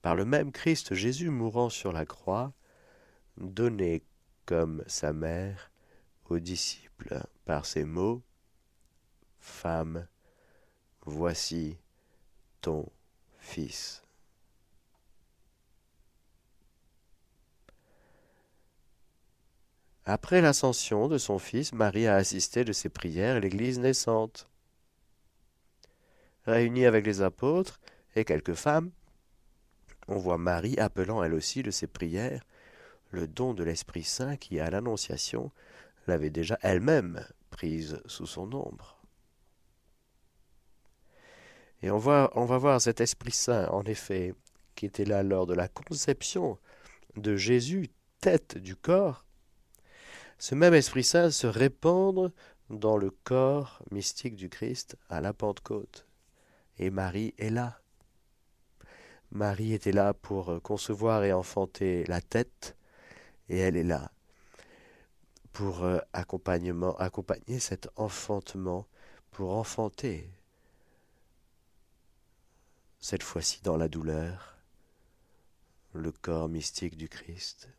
par 0.04 0.16
le 0.16 0.26
même 0.26 0.52
Christ 0.52 0.94
Jésus 0.94 1.30
mourant 1.30 1.70
sur 1.70 1.94
la 1.94 2.06
croix, 2.06 2.54
donné 3.38 4.04
comme 4.46 4.84
sa 4.86 5.14
mère 5.14 5.72
aux 6.26 6.40
disciples 6.40 7.24
par 7.46 7.66
ces 7.66 7.86
mots 7.86 8.22
Femme, 9.40 10.08
voici 11.06 11.78
ton 12.62 12.86
Fils. 13.40 14.04
Après 20.06 20.42
l'ascension 20.42 21.08
de 21.08 21.18
son 21.18 21.40
Fils, 21.40 21.72
Marie 21.72 22.08
a 22.08 22.16
assisté 22.16 22.66
de 22.66 22.74
ses 22.74 22.90
prières 22.90 23.40
l'Église 23.40 23.80
naissante. 23.80 24.50
Réunie 26.46 26.86
avec 26.86 27.06
les 27.06 27.22
apôtres 27.22 27.80
et 28.16 28.26
quelques 28.26 28.54
femmes, 28.54 28.92
on 30.08 30.18
voit 30.18 30.38
Marie 30.38 30.78
appelant 30.80 31.24
elle 31.24 31.34
aussi 31.34 31.64
de 31.64 31.72
ses 31.72 31.88
prières 31.88 32.44
le 33.12 33.28
don 33.28 33.54
de 33.54 33.64
l'Esprit 33.64 34.04
Saint 34.04 34.38
qui, 34.38 34.60
à 34.60 34.70
l'Annonciation, 34.70 35.52
l'avait 36.08 36.32
déjà 36.32 36.58
elle-même 36.62 37.26
prise 37.52 38.02
sous 38.08 38.26
son 38.26 38.52
ombre. 38.54 39.00
Et 41.84 41.92
on, 41.92 41.98
on 41.98 42.46
va 42.46 42.58
voir 42.58 42.82
cet 42.82 43.02
Esprit 43.02 43.32
Saint, 43.32 43.68
en 43.68 43.84
effet, 43.84 44.34
qui 44.76 44.86
était 44.86 45.06
là 45.06 45.22
lors 45.22 45.46
de 45.46 45.54
la 45.54 45.68
conception 45.68 46.58
de 47.16 47.36
Jésus, 47.36 47.90
tête 48.20 48.58
du 48.58 48.76
corps, 48.76 49.26
ce 50.40 50.56
même 50.56 50.74
Esprit 50.74 51.04
Saint 51.04 51.30
se 51.30 51.48
répandre 51.48 52.32
dans 52.70 52.98
le 52.98 53.12
corps 53.12 53.84
mystique 53.92 54.36
du 54.36 54.50
Christ 54.50 54.98
à 55.10 55.22
la 55.22 55.34
Pentecôte. 55.34 56.08
Et 56.80 56.90
Marie 56.90 57.36
est 57.38 57.52
là. 57.52 57.83
Marie 59.34 59.74
était 59.74 59.92
là 59.92 60.14
pour 60.14 60.52
euh, 60.52 60.60
concevoir 60.60 61.24
et 61.24 61.34
enfanter 61.34 62.04
la 62.06 62.22
tête, 62.22 62.78
et 63.50 63.58
elle 63.58 63.76
est 63.76 63.84
là 63.84 64.12
pour 65.54 65.84
euh, 65.84 65.98
accompagner 66.14 67.60
cet 67.60 67.90
enfantement, 67.96 68.86
pour 69.32 69.58
enfanter, 69.58 70.30
cette 73.00 73.24
fois-ci 73.24 73.62
dans 73.64 73.76
la 73.76 73.88
douleur, 73.88 74.56
le 75.94 76.12
corps 76.12 76.48
mystique 76.48 76.96
du 76.96 77.10
Christ. 77.10 77.70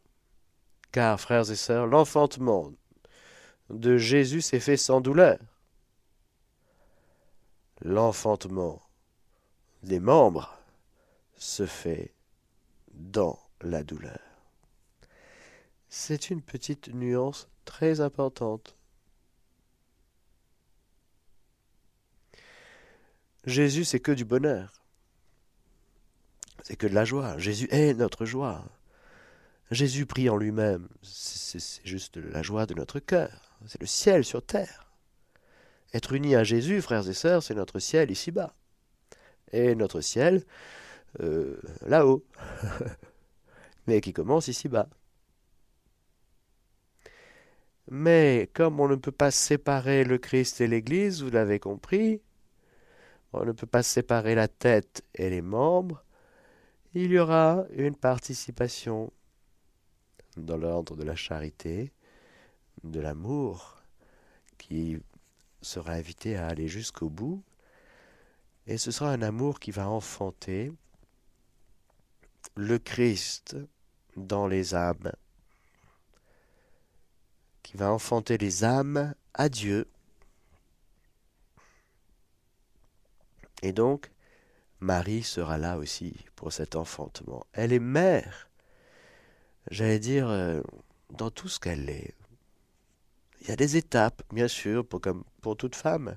Car, 0.91 1.21
frères 1.21 1.51
et 1.53 1.57
sœurs, 1.57 1.87
l'enfantement 1.87 2.73
de 3.71 3.97
Jésus 3.97 4.41
s'est 4.41 4.61
fait 4.61 4.77
sans 4.77 5.01
douleur. 5.01 5.39
L'enfantement 7.81 8.83
des 9.85 10.01
membres 10.01 10.59
se 11.37 11.67
fait 11.67 12.13
dans 12.93 13.39
la 13.61 13.83
douleur. 13.83 14.21
C'est 15.89 16.31
une 16.31 16.43
petite 16.43 16.89
nuance 16.89 17.49
très 17.65 18.01
importante. 18.01 18.77
Jésus, 23.47 23.85
c'est 23.85 24.01
que 24.01 24.13
du 24.13 24.25
bonheur. 24.25 24.73
C'est 26.63 26.77
que 26.77 26.87
de 26.87 26.95
la 26.95 27.05
joie. 27.05 27.37
Jésus 27.39 27.69
est 27.71 27.95
notre 27.95 28.25
joie. 28.25 28.65
Jésus 29.71 30.07
prie 30.07 30.31
en 30.31 30.37
lui-même. 30.37 30.89
C'est 31.03 31.85
juste 31.85 32.17
la 32.17 32.43
joie 32.43 32.67
de 32.67 32.75
notre 32.75 33.01
cœur. 33.01 33.57
C'est 33.67 33.81
le 33.81 33.87
ciel 33.87 34.25
sur 34.25 34.45
terre. 34.45 34.93
Être 35.93 36.13
unis 36.13 36.35
à 36.35 36.43
Jésus, 36.43 36.83
frères 36.83 37.09
et 37.09 37.15
sœurs, 37.15 37.43
c'est 37.43 37.55
notre 37.55 37.79
ciel 37.79 38.11
ici-bas. 38.11 38.55
Et 39.53 39.75
notre 39.75 40.01
ciel, 40.01 40.45
euh, 41.21 41.61
là-haut, 41.87 42.25
mais 43.87 44.01
qui 44.01 44.13
commence 44.13 44.49
ici-bas. 44.49 44.89
Mais 47.91 48.51
comme 48.55 48.81
on 48.81 48.89
ne 48.89 48.97
peut 48.97 49.13
pas 49.13 49.31
séparer 49.31 50.05
le 50.05 50.19
Christ 50.19 50.61
et 50.61 50.67
l'Église, 50.67 51.23
vous 51.23 51.31
l'avez 51.31 51.59
compris, 51.61 52.23
on 53.33 53.45
ne 53.45 53.53
peut 53.53 53.67
pas 53.67 53.83
séparer 53.83 54.35
la 54.35 54.49
tête 54.49 55.05
et 55.15 55.29
les 55.29 55.43
membres, 55.43 56.05
il 56.95 57.11
y 57.11 57.19
aura 57.19 57.65
une 57.73 57.97
participation 57.97 59.13
dans 60.37 60.57
l'ordre 60.57 60.97
de 60.97 61.03
la 61.03 61.17
charité, 61.17 61.93
de 62.83 63.01
l'amour, 63.01 63.83
qui 64.59 64.99
sera 65.61 65.93
invité 65.93 66.37
à 66.37 66.47
aller 66.47 66.69
jusqu'au 66.69 67.11
bout, 67.11 67.43
et 68.67 68.79
ce 68.79 68.91
sera 68.91 69.11
un 69.11 69.23
amour 69.23 69.61
qui 69.61 69.71
va 69.71 69.89
enfanter 69.89 70.73
le 72.57 72.79
Christ 72.79 73.57
dans 74.17 74.47
les 74.47 74.75
âmes, 74.75 75.13
qui 77.63 77.77
va 77.77 77.93
enfanter 77.93 78.39
les 78.39 78.65
âmes 78.65 79.15
à 79.35 79.49
Dieu. 79.49 79.89
Et 83.63 83.73
donc, 83.73 84.11
Marie 84.81 85.23
sera 85.23 85.59
là 85.59 85.79
aussi 85.79 86.15
pour 86.37 86.53
cet 86.53 86.77
enfantement. 86.77 87.47
Elle 87.53 87.73
est 87.73 87.79
mère, 87.79 88.49
j'allais 89.71 89.99
dire, 89.99 90.29
euh, 90.29 90.61
dans 91.11 91.31
tout 91.31 91.49
ce 91.49 91.59
qu'elle 91.59 91.89
est. 91.89 92.15
Il 93.41 93.49
y 93.49 93.53
a 93.53 93.57
des 93.57 93.77
étapes, 93.77 94.23
bien 94.33 94.49
sûr, 94.49 94.87
pour, 94.87 95.01
comme 95.01 95.25
pour 95.41 95.57
toute 95.57 95.75
femme. 95.75 96.17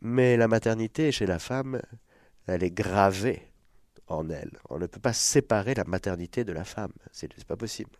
Mais 0.00 0.36
la 0.36 0.48
maternité 0.48 1.12
chez 1.12 1.26
la 1.26 1.38
femme, 1.38 1.80
elle 2.46 2.62
est 2.62 2.70
gravée 2.70 3.50
On 4.08 4.22
ne 4.24 4.86
peut 4.86 5.00
pas 5.00 5.12
séparer 5.12 5.74
la 5.74 5.84
maternité 5.84 6.44
de 6.44 6.52
la 6.52 6.64
femme. 6.64 6.92
C'est 7.12 7.44
pas 7.44 7.56
possible. 7.56 7.90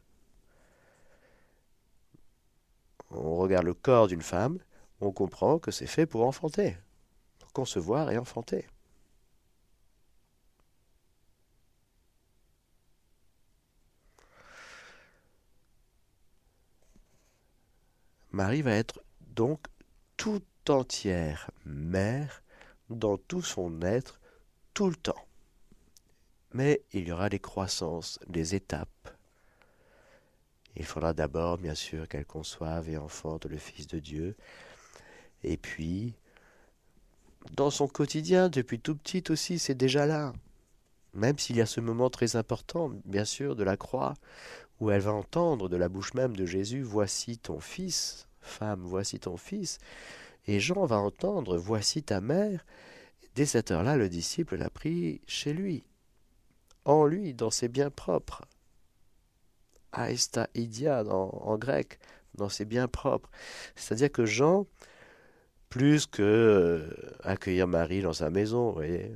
On 3.10 3.36
regarde 3.36 3.66
le 3.66 3.74
corps 3.74 4.08
d'une 4.08 4.22
femme, 4.22 4.58
on 5.00 5.12
comprend 5.12 5.58
que 5.58 5.70
c'est 5.70 5.86
fait 5.86 6.06
pour 6.06 6.24
enfanter, 6.26 6.76
pour 7.38 7.52
concevoir 7.52 8.10
et 8.10 8.18
enfanter. 8.18 8.66
Marie 18.32 18.62
va 18.62 18.72
être 18.72 19.00
donc 19.20 19.66
tout 20.16 20.42
entière 20.68 21.50
mère 21.64 22.42
dans 22.90 23.16
tout 23.16 23.42
son 23.42 23.80
être, 23.82 24.20
tout 24.74 24.90
le 24.90 24.96
temps. 24.96 25.25
Mais 26.56 26.80
il 26.94 27.06
y 27.06 27.12
aura 27.12 27.28
des 27.28 27.38
croissances, 27.38 28.18
des 28.28 28.54
étapes. 28.54 29.10
Il 30.74 30.86
faudra 30.86 31.12
d'abord, 31.12 31.58
bien 31.58 31.74
sûr, 31.74 32.08
qu'elle 32.08 32.24
conçoive 32.24 32.88
et 32.88 32.96
enfante 32.96 33.44
le 33.44 33.58
Fils 33.58 33.86
de 33.86 33.98
Dieu. 33.98 34.36
Et 35.44 35.58
puis, 35.58 36.14
dans 37.54 37.68
son 37.68 37.88
quotidien, 37.88 38.48
depuis 38.48 38.80
tout 38.80 38.96
petit 38.96 39.22
aussi, 39.28 39.58
c'est 39.58 39.74
déjà 39.74 40.06
là. 40.06 40.32
Même 41.12 41.38
s'il 41.38 41.56
y 41.56 41.60
a 41.60 41.66
ce 41.66 41.82
moment 41.82 42.08
très 42.08 42.36
important, 42.36 42.90
bien 43.04 43.26
sûr, 43.26 43.54
de 43.54 43.62
la 43.62 43.76
croix, 43.76 44.14
où 44.80 44.90
elle 44.90 45.02
va 45.02 45.12
entendre 45.12 45.68
de 45.68 45.76
la 45.76 45.90
bouche 45.90 46.14
même 46.14 46.34
de 46.34 46.46
Jésus, 46.46 46.80
Voici 46.80 47.36
ton 47.36 47.60
Fils, 47.60 48.28
Femme, 48.40 48.80
voici 48.80 49.20
ton 49.20 49.36
fils. 49.36 49.76
Et 50.46 50.58
Jean 50.58 50.86
va 50.86 50.96
entendre, 50.96 51.58
Voici 51.58 52.02
ta 52.02 52.22
mère. 52.22 52.64
Dès 53.34 53.44
cette 53.44 53.72
heure-là, 53.72 53.98
le 53.98 54.08
disciple 54.08 54.56
l'a 54.56 54.70
pris 54.70 55.20
chez 55.26 55.52
lui, 55.52 55.84
en 56.86 57.04
lui, 57.04 57.34
dans 57.34 57.50
ses 57.50 57.68
biens 57.68 57.90
propres. 57.90 58.42
Aesta 59.92 60.48
idia 60.54 61.04
en 61.04 61.58
grec, 61.58 61.98
dans 62.34 62.48
ses 62.48 62.64
biens 62.64 62.88
propres. 62.88 63.30
C'est-à-dire 63.74 64.10
que 64.10 64.24
Jean, 64.24 64.66
plus 65.68 66.06
que 66.06 66.22
euh, 66.22 67.18
accueillir 67.22 67.66
Marie 67.66 68.02
dans 68.02 68.12
sa 68.12 68.30
maison, 68.30 68.70
voyez, 68.70 69.14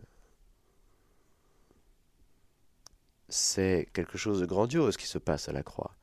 c'est 3.29 3.88
quelque 3.92 4.18
chose 4.18 4.40
de 4.40 4.47
grandiose 4.47 4.97
qui 4.97 5.07
se 5.07 5.18
passe 5.18 5.49
à 5.49 5.53
la 5.53 5.62
croix. 5.62 5.94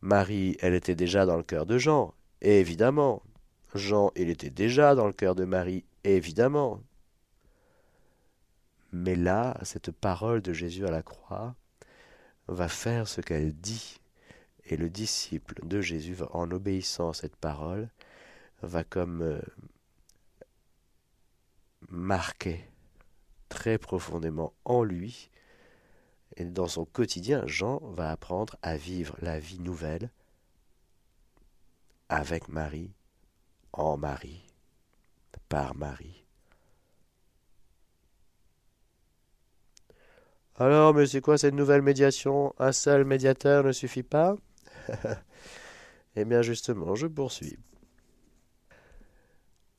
Marie, 0.00 0.56
elle 0.60 0.74
était 0.74 0.94
déjà 0.94 1.26
dans 1.26 1.36
le 1.36 1.42
cœur 1.42 1.66
de 1.66 1.78
Jean, 1.78 2.14
évidemment. 2.40 3.22
Jean, 3.74 4.12
il 4.16 4.30
était 4.30 4.50
déjà 4.50 4.94
dans 4.94 5.06
le 5.06 5.12
cœur 5.12 5.34
de 5.34 5.44
Marie, 5.44 5.84
évidemment. 6.04 6.80
Mais 8.94 9.16
là, 9.16 9.58
cette 9.62 9.90
parole 9.90 10.40
de 10.40 10.52
Jésus 10.52 10.86
à 10.86 10.90
la 10.92 11.02
croix 11.02 11.56
va 12.46 12.68
faire 12.68 13.08
ce 13.08 13.20
qu'elle 13.20 13.52
dit. 13.52 14.00
Et 14.66 14.76
le 14.76 14.88
disciple 14.88 15.66
de 15.66 15.80
Jésus, 15.80 16.16
en 16.30 16.48
obéissant 16.52 17.10
à 17.10 17.14
cette 17.14 17.34
parole, 17.34 17.90
va 18.62 18.84
comme 18.84 19.20
euh, 19.20 19.40
marquer 21.88 22.64
très 23.48 23.78
profondément 23.78 24.54
en 24.64 24.84
lui 24.84 25.28
et 26.36 26.44
dans 26.44 26.68
son 26.68 26.84
quotidien, 26.84 27.44
Jean 27.46 27.78
va 27.78 28.12
apprendre 28.12 28.56
à 28.62 28.76
vivre 28.76 29.16
la 29.20 29.40
vie 29.40 29.60
nouvelle 29.60 30.10
avec 32.08 32.48
Marie, 32.48 32.92
en 33.72 33.96
Marie, 33.96 34.46
par 35.48 35.74
Marie. 35.74 36.23
Alors, 40.56 40.94
mais 40.94 41.06
c'est 41.06 41.20
quoi 41.20 41.36
cette 41.36 41.54
nouvelle 41.54 41.82
médiation? 41.82 42.54
Un 42.58 42.72
seul 42.72 43.04
médiateur 43.04 43.64
ne 43.64 43.72
suffit 43.72 44.02
pas? 44.02 44.36
Eh 46.16 46.24
bien, 46.24 46.42
justement, 46.42 46.94
je 46.94 47.08
poursuis. 47.08 47.58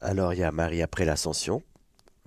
Alors, 0.01 0.33
il 0.33 0.39
y 0.39 0.43
a 0.43 0.51
Marie 0.51 0.81
après 0.81 1.05
l'ascension, 1.05 1.63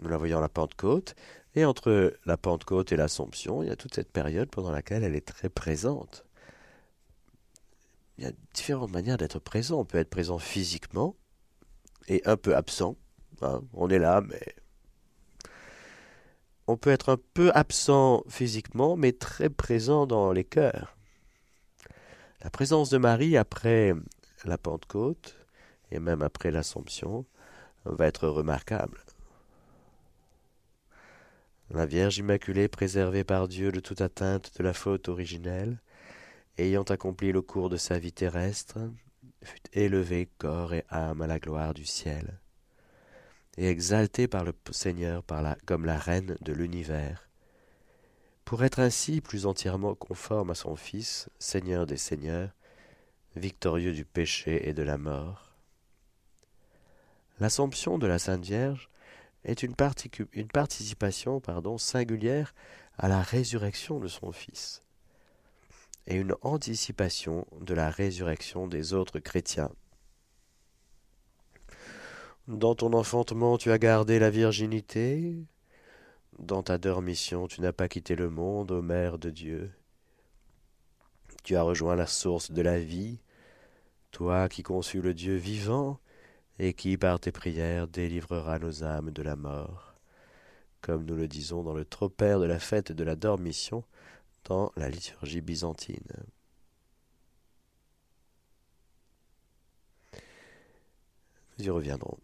nous 0.00 0.08
la 0.08 0.16
voyons 0.16 0.38
à 0.38 0.40
la 0.40 0.48
Pentecôte, 0.48 1.14
et 1.54 1.66
entre 1.66 2.14
la 2.24 2.36
Pentecôte 2.38 2.92
et 2.92 2.96
l'Assomption, 2.96 3.62
il 3.62 3.68
y 3.68 3.70
a 3.70 3.76
toute 3.76 3.94
cette 3.94 4.10
période 4.10 4.48
pendant 4.48 4.70
laquelle 4.70 5.04
elle 5.04 5.14
est 5.14 5.26
très 5.26 5.48
présente. 5.50 6.24
Il 8.16 8.24
y 8.24 8.26
a 8.26 8.32
différentes 8.54 8.92
manières 8.92 9.16
d'être 9.16 9.38
présent. 9.38 9.80
On 9.80 9.84
peut 9.84 9.98
être 9.98 10.10
présent 10.10 10.38
physiquement 10.38 11.16
et 12.08 12.22
un 12.24 12.36
peu 12.36 12.56
absent. 12.56 12.96
Hein. 13.42 13.62
On 13.74 13.88
est 13.90 13.98
là, 13.98 14.20
mais 14.20 14.40
on 16.68 16.76
peut 16.76 16.90
être 16.90 17.08
un 17.08 17.18
peu 17.32 17.50
absent 17.54 18.22
physiquement, 18.28 18.96
mais 18.96 19.12
très 19.12 19.48
présent 19.48 20.06
dans 20.06 20.32
les 20.32 20.44
cœurs. 20.44 20.96
La 22.42 22.50
présence 22.50 22.90
de 22.90 22.98
Marie 22.98 23.36
après 23.38 23.94
la 24.44 24.58
Pentecôte 24.58 25.36
et 25.90 25.98
même 25.98 26.22
après 26.22 26.50
l'Assomption 26.50 27.24
va 27.86 28.06
être 28.06 28.28
remarquable. 28.28 29.00
La 31.70 31.86
Vierge 31.86 32.18
Immaculée, 32.18 32.68
préservée 32.68 33.24
par 33.24 33.48
Dieu 33.48 33.72
de 33.72 33.80
toute 33.80 34.02
atteinte 34.02 34.52
de 34.58 34.62
la 34.62 34.74
faute 34.74 35.08
originelle, 35.08 35.80
ayant 36.58 36.82
accompli 36.82 37.32
le 37.32 37.42
cours 37.42 37.70
de 37.70 37.76
sa 37.78 37.98
vie 37.98 38.12
terrestre, 38.12 38.78
fut 39.42 39.60
élevée 39.72 40.28
corps 40.38 40.74
et 40.74 40.84
âme 40.90 41.22
à 41.22 41.26
la 41.26 41.38
gloire 41.38 41.72
du 41.72 41.86
ciel, 41.86 42.40
et 43.58 43.68
exaltée 43.68 44.28
par 44.28 44.44
le 44.44 44.54
Seigneur 44.70 45.24
comme 45.66 45.84
la 45.84 45.98
reine 45.98 46.36
de 46.40 46.52
l'univers, 46.52 47.28
pour 48.44 48.62
être 48.62 48.78
ainsi 48.78 49.20
plus 49.20 49.46
entièrement 49.46 49.96
conforme 49.96 50.50
à 50.50 50.54
son 50.54 50.76
Fils, 50.76 51.28
Seigneur 51.40 51.84
des 51.84 51.96
Seigneurs, 51.96 52.54
victorieux 53.34 53.92
du 53.92 54.04
péché 54.04 54.68
et 54.68 54.74
de 54.74 54.82
la 54.84 54.96
mort. 54.96 55.52
L'Assomption 57.40 57.98
de 57.98 58.06
la 58.06 58.20
Sainte 58.20 58.44
Vierge 58.44 58.88
est 59.44 59.64
une, 59.64 59.74
participation 59.74 61.42
singulière 61.78 62.54
à 62.96 63.08
la 63.08 63.22
résurrection 63.22 63.98
de 63.98 64.08
son 64.08 64.30
Fils 64.30 64.82
et 66.06 66.14
une 66.14 66.34
anticipation 66.42 67.44
de 67.60 67.74
la 67.74 67.90
résurrection 67.90 68.68
des 68.68 68.94
autres 68.94 69.18
chrétiens. 69.18 69.70
Dans 72.48 72.74
ton 72.74 72.94
enfantement 72.94 73.58
tu 73.58 73.70
as 73.70 73.78
gardé 73.78 74.18
la 74.18 74.30
virginité, 74.30 75.34
dans 76.38 76.62
ta 76.62 76.78
dormition 76.78 77.46
tu 77.46 77.60
n'as 77.60 77.74
pas 77.74 77.88
quitté 77.88 78.16
le 78.16 78.30
monde, 78.30 78.70
ô 78.70 78.80
Mère 78.80 79.18
de 79.18 79.28
Dieu. 79.28 79.70
Tu 81.44 81.56
as 81.56 81.62
rejoint 81.62 81.94
la 81.94 82.06
source 82.06 82.50
de 82.50 82.62
la 82.62 82.80
vie, 82.80 83.20
toi 84.12 84.48
qui 84.48 84.62
conçus 84.62 85.02
le 85.02 85.12
Dieu 85.12 85.36
vivant, 85.36 86.00
et 86.58 86.72
qui, 86.72 86.96
par 86.96 87.20
tes 87.20 87.32
prières, 87.32 87.86
délivrera 87.86 88.58
nos 88.58 88.82
âmes 88.82 89.10
de 89.10 89.22
la 89.22 89.36
mort, 89.36 89.94
comme 90.80 91.04
nous 91.04 91.16
le 91.16 91.28
disons 91.28 91.62
dans 91.62 91.74
le 91.74 91.84
tropère 91.84 92.40
de 92.40 92.46
la 92.46 92.58
fête 92.58 92.92
de 92.92 93.04
la 93.04 93.14
dormition 93.14 93.84
dans 94.44 94.72
la 94.74 94.88
liturgie 94.88 95.42
byzantine. 95.42 96.00
Nous 101.58 101.66
y 101.66 101.70
reviendrons. 101.70 102.18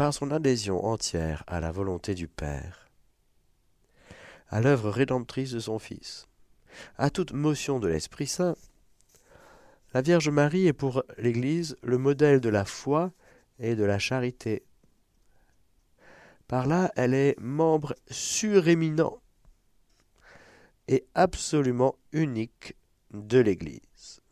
Par 0.00 0.14
son 0.14 0.30
adhésion 0.30 0.82
entière 0.82 1.44
à 1.46 1.60
la 1.60 1.70
volonté 1.70 2.14
du 2.14 2.26
Père, 2.26 2.88
à 4.48 4.62
l'œuvre 4.62 4.88
rédemptrice 4.88 5.50
de 5.50 5.60
son 5.60 5.78
Fils, 5.78 6.26
à 6.96 7.10
toute 7.10 7.34
motion 7.34 7.78
de 7.80 7.86
l'Esprit 7.86 8.26
Saint, 8.26 8.56
La 9.92 10.00
Vierge 10.00 10.30
Marie 10.30 10.66
est 10.66 10.72
pour 10.72 11.04
l'Église 11.18 11.76
le 11.82 11.98
modèle 11.98 12.40
de 12.40 12.48
la 12.48 12.64
foi 12.64 13.12
et 13.58 13.74
de 13.74 13.84
la 13.84 13.98
charité. 13.98 14.62
Par 16.48 16.66
là, 16.66 16.90
elle 16.96 17.12
est 17.12 17.38
membre 17.38 17.94
suréminent 18.10 19.20
et 20.88 21.04
absolument 21.14 21.94
unique 22.12 22.74
de 23.12 23.38
l'Église. 23.38 24.22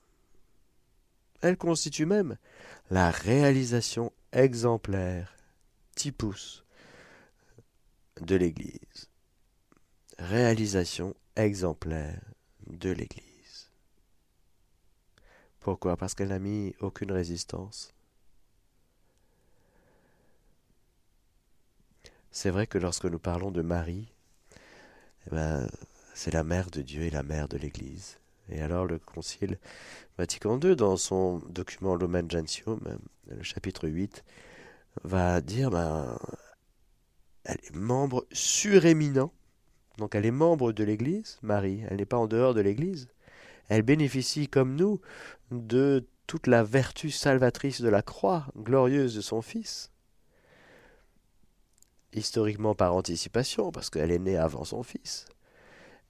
Elle 1.42 1.58
constitue 1.58 2.06
même 2.06 2.38
la 2.88 3.10
réalisation 3.10 4.14
exemplaire, 4.32 5.37
typus, 5.98 6.64
de 8.20 8.36
l'Église. 8.36 9.10
Réalisation 10.20 11.16
exemplaire 11.34 12.22
de 12.68 12.90
l'Église. 12.90 13.68
Pourquoi? 15.58 15.96
Parce 15.96 16.14
qu'elle 16.14 16.28
n'a 16.28 16.38
mis 16.38 16.72
aucune 16.78 17.10
résistance. 17.10 17.92
C'est 22.30 22.50
vrai 22.50 22.68
que 22.68 22.78
lorsque 22.78 23.06
nous 23.06 23.18
parlons 23.18 23.50
de 23.50 23.62
Marie, 23.62 24.06
eh 25.26 25.30
ben, 25.30 25.66
c'est 26.14 26.32
la 26.32 26.44
mère 26.44 26.70
de 26.70 26.80
Dieu 26.80 27.02
et 27.02 27.10
la 27.10 27.24
mère 27.24 27.48
de 27.48 27.56
l'Église. 27.56 28.18
Et 28.50 28.60
alors 28.60 28.86
le 28.86 29.00
Concile 29.00 29.58
Vatican 30.16 30.60
II, 30.60 30.76
dans 30.76 30.96
son 30.96 31.38
document 31.48 31.96
Lumen 31.96 32.30
Gentium, 32.30 32.80
le 33.26 33.42
chapitre 33.42 33.88
8, 33.88 34.22
va 35.04 35.40
dire 35.40 35.70
ben, 35.70 36.18
elle 37.44 37.58
est 37.64 37.74
membre 37.74 38.26
suréminent, 38.32 39.32
donc 39.96 40.14
elle 40.14 40.26
est 40.26 40.30
membre 40.30 40.72
de 40.72 40.84
l'Église, 40.84 41.38
Marie, 41.42 41.82
elle 41.88 41.96
n'est 41.96 42.06
pas 42.06 42.16
en 42.16 42.26
dehors 42.26 42.54
de 42.54 42.60
l'Église. 42.60 43.08
Elle 43.68 43.82
bénéficie, 43.82 44.48
comme 44.48 44.76
nous, 44.76 45.00
de 45.50 46.06
toute 46.26 46.46
la 46.46 46.62
vertu 46.62 47.10
salvatrice 47.10 47.80
de 47.80 47.88
la 47.88 48.02
croix 48.02 48.46
glorieuse 48.56 49.14
de 49.14 49.20
son 49.20 49.42
Fils. 49.42 49.90
Historiquement 52.12 52.74
par 52.74 52.94
anticipation, 52.94 53.70
parce 53.72 53.90
qu'elle 53.90 54.10
est 54.10 54.18
née 54.18 54.36
avant 54.36 54.64
son 54.64 54.82
Fils. 54.82 55.26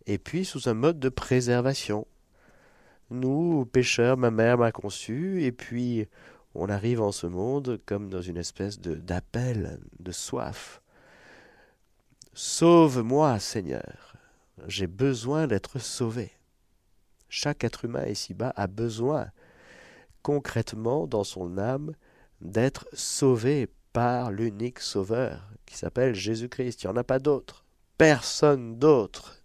Et 0.06 0.18
puis 0.18 0.44
sous 0.44 0.68
un 0.68 0.74
mode 0.74 0.98
de 1.00 1.08
préservation, 1.08 2.06
nous, 3.10 3.64
pécheurs, 3.64 4.16
ma 4.16 4.30
mère 4.30 4.58
m'a 4.58 4.72
conçu, 4.72 5.42
et 5.42 5.52
puis 5.52 6.06
on 6.54 6.68
arrive 6.68 7.00
en 7.00 7.12
ce 7.12 7.26
monde 7.26 7.80
comme 7.86 8.08
dans 8.08 8.22
une 8.22 8.36
espèce 8.36 8.80
d'appel, 8.80 9.80
de 10.00 10.12
soif. 10.12 10.80
Sauve-moi, 12.34 13.38
Seigneur. 13.38 14.14
J'ai 14.66 14.86
besoin 14.86 15.46
d'être 15.46 15.78
sauvé. 15.78 16.32
Chaque 17.28 17.64
être 17.64 17.84
humain 17.84 18.06
ici-bas 18.06 18.52
a 18.56 18.66
besoin, 18.66 19.30
concrètement, 20.22 21.06
dans 21.06 21.24
son 21.24 21.58
âme, 21.58 21.94
d'être 22.40 22.88
sauvé 22.92 23.68
par 23.92 24.30
l'unique 24.30 24.80
Sauveur 24.80 25.48
qui 25.66 25.76
s'appelle 25.76 26.14
Jésus-Christ. 26.14 26.82
Il 26.82 26.86
n'y 26.86 26.92
en 26.92 26.96
a 26.96 27.04
pas 27.04 27.18
d'autre. 27.18 27.64
Personne 27.98 28.78
d'autre 28.78 29.42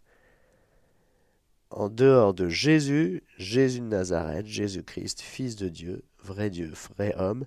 en 1.74 1.90
dehors 1.90 2.34
de 2.34 2.48
Jésus, 2.48 3.24
Jésus 3.38 3.80
de 3.80 3.86
Nazareth, 3.86 4.46
Jésus-Christ, 4.46 5.22
Fils 5.22 5.56
de 5.56 5.70
Dieu, 5.70 6.04
vrai 6.24 6.50
Dieu, 6.50 6.72
vrai 6.96 7.14
homme, 7.18 7.46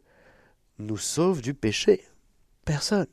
nous 0.78 0.96
sauve 0.96 1.42
du 1.42 1.54
péché. 1.54 2.04
Personne. 2.64 3.06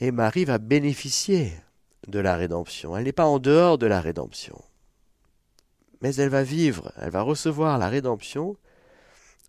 Et 0.00 0.12
Marie 0.12 0.44
va 0.44 0.58
bénéficier 0.58 1.52
de 2.06 2.20
la 2.20 2.36
rédemption. 2.36 2.96
Elle 2.96 3.04
n'est 3.04 3.12
pas 3.12 3.26
en 3.26 3.38
dehors 3.38 3.78
de 3.78 3.86
la 3.86 4.00
rédemption. 4.00 4.62
Mais 6.00 6.14
elle 6.14 6.28
va 6.28 6.44
vivre, 6.44 6.92
elle 6.96 7.10
va 7.10 7.22
recevoir 7.22 7.78
la 7.78 7.88
rédemption 7.88 8.56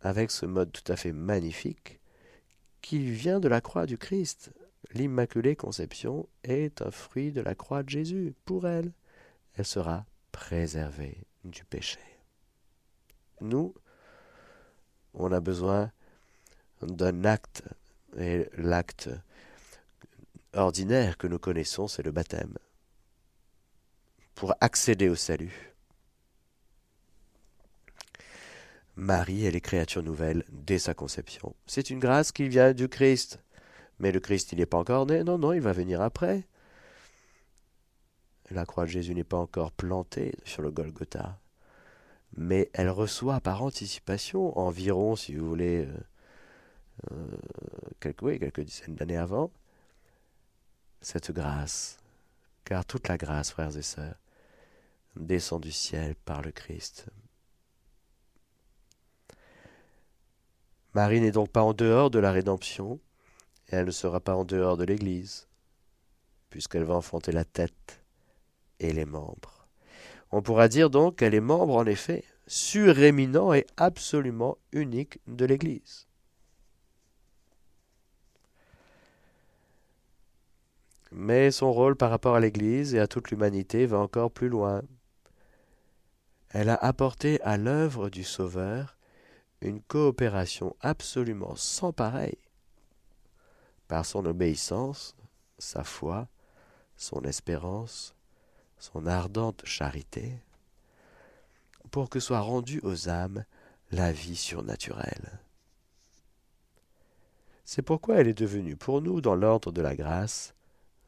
avec 0.01 0.31
ce 0.31 0.47
mode 0.47 0.71
tout 0.71 0.91
à 0.91 0.95
fait 0.95 1.11
magnifique 1.11 1.99
qui 2.81 3.11
vient 3.11 3.39
de 3.39 3.47
la 3.47 3.61
croix 3.61 3.85
du 3.85 3.97
Christ 3.97 4.51
l'Immaculée 4.93 5.55
Conception 5.55 6.27
est 6.43 6.81
un 6.81 6.91
fruit 6.91 7.31
de 7.31 7.41
la 7.41 7.55
croix 7.55 7.83
de 7.83 7.89
Jésus. 7.89 8.33
Pour 8.45 8.67
elle, 8.67 8.91
elle 9.59 9.65
sera 9.65 10.05
préservée 10.31 11.17
du 11.43 11.65
péché. 11.65 11.99
Nous, 13.41 13.73
on 15.13 15.33
a 15.33 15.41
besoin 15.41 15.91
d'un 16.81 17.25
acte, 17.25 17.63
et 18.17 18.47
l'acte 18.57 19.09
ordinaire 20.53 21.17
que 21.17 21.27
nous 21.27 21.39
connaissons, 21.39 21.89
c'est 21.89 22.03
le 22.03 22.11
baptême, 22.11 22.57
pour 24.33 24.55
accéder 24.61 25.09
au 25.09 25.15
salut. 25.15 25.73
Marie, 28.95 29.45
elle 29.45 29.57
est 29.57 29.61
créature 29.61 30.03
nouvelle 30.03 30.45
dès 30.53 30.79
sa 30.79 30.93
conception. 30.93 31.53
C'est 31.67 31.89
une 31.89 31.99
grâce 31.99 32.31
qui 32.31 32.47
vient 32.47 32.71
du 32.71 32.87
Christ. 32.87 33.39
Mais 33.99 34.13
le 34.13 34.21
Christ, 34.21 34.53
il 34.53 34.59
n'est 34.59 34.65
pas 34.65 34.77
encore 34.77 35.05
né. 35.05 35.25
Non, 35.25 35.37
non, 35.37 35.51
il 35.51 35.61
va 35.61 35.73
venir 35.73 35.99
après. 36.01 36.47
La 38.51 38.65
croix 38.65 38.85
de 38.85 38.89
Jésus 38.89 39.13
n'est 39.13 39.23
pas 39.23 39.37
encore 39.37 39.71
plantée 39.71 40.35
sur 40.43 40.61
le 40.61 40.71
Golgotha. 40.71 41.39
Mais 42.35 42.69
elle 42.73 42.89
reçoit 42.89 43.39
par 43.39 43.61
anticipation, 43.63 44.57
environ, 44.57 45.15
si 45.15 45.35
vous 45.35 45.47
voulez, 45.47 45.85
euh, 45.85 45.97
euh, 47.11 47.37
quelques, 47.99 48.39
quelques 48.39 48.61
dizaines 48.61 48.95
d'années 48.95 49.17
avant, 49.17 49.51
cette 51.01 51.31
grâce. 51.31 51.97
Car 52.65 52.85
toute 52.85 53.07
la 53.07 53.17
grâce, 53.17 53.51
frères 53.51 53.75
et 53.77 53.83
sœurs, 53.83 54.15
descend 55.15 55.61
du 55.61 55.71
ciel 55.71 56.15
par 56.15 56.41
le 56.41 56.51
Christ. 56.51 57.07
Marie 60.95 61.21
n'est 61.21 61.31
donc 61.31 61.49
pas 61.49 61.61
en 61.61 61.73
dehors 61.73 62.09
de 62.09 62.19
la 62.19 62.31
rédemption, 62.31 62.99
et 63.69 63.75
elle 63.75 63.85
ne 63.85 63.91
sera 63.91 64.19
pas 64.19 64.35
en 64.35 64.43
dehors 64.43 64.75
de 64.75 64.85
l'Église, 64.85 65.47
puisqu'elle 66.49 66.83
va 66.83 66.95
enfanter 66.95 67.31
la 67.31 67.45
tête 67.45 67.98
et 68.79 68.93
les 68.93 69.05
membres. 69.05 69.67
On 70.31 70.41
pourra 70.41 70.67
dire 70.67 70.89
donc 70.89 71.17
qu'elle 71.17 71.33
est 71.33 71.39
membre, 71.39 71.75
en 71.75 71.85
effet, 71.85 72.23
suréminent 72.47 73.53
et 73.53 73.65
absolument 73.77 74.57
unique 74.71 75.19
de 75.27 75.45
l'Église. 75.45 76.07
Mais 81.11 81.49
son 81.49 81.71
rôle 81.71 81.95
par 81.95 82.11
rapport 82.11 82.35
à 82.35 82.39
l'Église 82.39 82.93
et 82.93 82.99
à 82.99 83.07
toute 83.07 83.31
l'humanité 83.31 83.85
va 83.85 83.97
encore 83.97 84.31
plus 84.31 84.49
loin. 84.49 84.83
Elle 86.49 86.69
a 86.69 86.75
apporté 86.75 87.41
à 87.41 87.57
l'œuvre 87.57 88.09
du 88.09 88.23
Sauveur 88.23 88.97
une 89.61 89.81
coopération 89.81 90.75
absolument 90.81 91.55
sans 91.55 91.91
pareille 91.91 92.37
par 93.87 94.05
son 94.05 94.25
obéissance, 94.25 95.15
sa 95.57 95.83
foi, 95.83 96.27
son 96.95 97.21
espérance, 97.23 98.15
son 98.79 99.05
ardente 99.05 99.65
charité, 99.65 100.37
pour 101.91 102.09
que 102.09 102.19
soit 102.19 102.39
rendue 102.39 102.79
aux 102.83 103.09
âmes 103.09 103.43
la 103.91 104.11
vie 104.11 104.35
surnaturelle. 104.35 105.39
C'est 107.65 107.81
pourquoi 107.81 108.17
elle 108.17 108.27
est 108.27 108.33
devenue 108.33 108.75
pour 108.75 109.01
nous, 109.01 109.21
dans 109.21 109.35
l'ordre 109.35 109.71
de 109.71 109.81
la 109.81 109.95
grâce, 109.95 110.55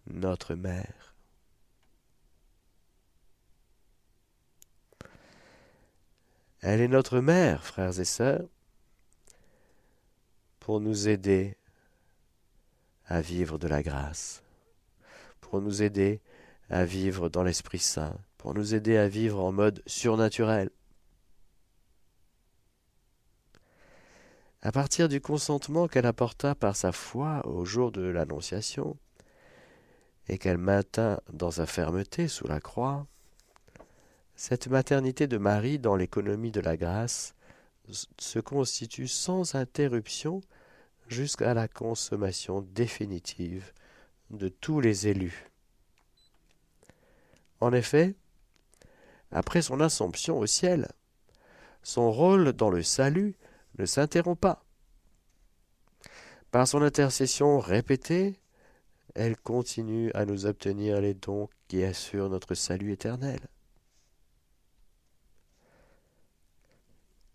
notre 0.08 0.54
mère. 0.54 1.16
Elle 6.60 6.82
est 6.82 6.88
notre 6.88 7.20
mère, 7.20 7.66
frères 7.66 8.00
et 8.00 8.06
sœurs, 8.06 8.48
pour 10.60 10.80
nous 10.80 11.08
aider 11.10 11.58
à 13.08 13.22
vivre 13.22 13.58
de 13.58 13.68
la 13.68 13.82
grâce, 13.82 14.44
pour 15.40 15.62
nous 15.62 15.82
aider 15.82 16.22
à 16.72 16.86
vivre 16.86 17.28
dans 17.28 17.44
l'Esprit 17.44 17.80
Saint, 17.80 18.18
pour 18.38 18.54
nous 18.54 18.74
aider 18.74 18.96
à 18.96 19.10
vivre 19.10 19.44
en 19.44 19.52
mode 19.52 19.84
surnaturel. 19.86 20.70
À 24.62 24.72
partir 24.72 25.10
du 25.10 25.20
consentement 25.20 25.90
qu'elle 25.90 26.06
apporta 26.06 26.56
par 26.56 26.78
sa 26.78 26.94
foi 26.94 27.46
au 27.46 27.66
jour 27.66 27.92
de 27.92 28.02
l'Annonciation, 28.02 28.96
et 30.30 30.38
qu'elle 30.38 30.58
maintint 30.58 31.20
dans 31.34 31.52
sa 31.52 31.66
fermeté 31.66 32.30
sous 32.30 32.48
la 32.48 32.62
croix, 32.62 33.06
cette 34.36 34.68
maternité 34.68 35.28
de 35.28 35.38
Marie 35.38 35.78
dans 35.78 35.98
l'économie 35.98 36.52
de 36.52 36.62
la 36.62 36.78
grâce 36.78 37.36
se 38.18 38.40
constitue 38.40 39.10
sans 39.10 39.56
interruption 39.56 40.40
jusqu'à 41.10 41.54
la 41.54 41.68
consommation 41.68 42.62
définitive 42.62 43.74
de 44.30 44.48
tous 44.48 44.80
les 44.80 45.10
élus. 45.10 45.51
En 47.62 47.72
effet, 47.74 48.16
après 49.32 49.62
son 49.62 49.80
assomption 49.80 50.40
au 50.40 50.48
ciel, 50.48 50.90
son 51.84 52.12
rôle 52.12 52.54
dans 52.54 52.70
le 52.70 52.84
salut 52.84 53.36
ne 53.78 53.86
s'interrompt 53.86 54.40
pas. 54.40 54.66
Par 56.52 56.68
son 56.68 56.82
intercession 56.82 57.60
répétée, 57.60 58.40
elle 59.16 59.38
continue 59.38 60.12
à 60.14 60.26
nous 60.26 60.46
obtenir 60.46 61.00
les 61.00 61.14
dons 61.14 61.50
qui 61.68 61.84
assurent 61.84 62.30
notre 62.30 62.56
salut 62.56 62.92
éternel. 62.92 63.40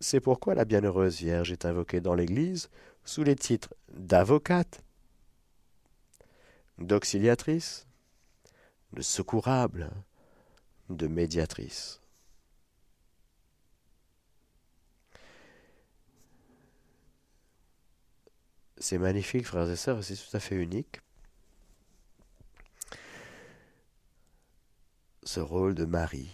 C'est 0.01 0.21
pourquoi 0.21 0.55
la 0.55 0.65
bienheureuse 0.65 1.17
Vierge 1.17 1.53
est 1.53 1.65
invoquée 1.65 2.01
dans 2.01 2.15
l'Église 2.15 2.69
sous 3.05 3.23
les 3.23 3.37
titres 3.37 3.75
d'avocate, 3.93 4.83
d'auxiliatrice, 6.79 7.87
de 8.93 9.03
secourable, 9.03 9.91
de 10.89 11.07
médiatrice. 11.07 12.01
C'est 18.79 18.99
magnifique, 18.99 19.47
frères 19.47 19.71
et 19.71 19.77
sœurs, 19.77 20.05
c'est 20.05 20.17
tout 20.17 20.37
à 20.37 20.41
fait 20.41 20.57
unique. 20.57 21.01
Ce 25.23 25.41
rôle 25.41 25.75
de 25.75 25.85
Marie. 25.85 26.31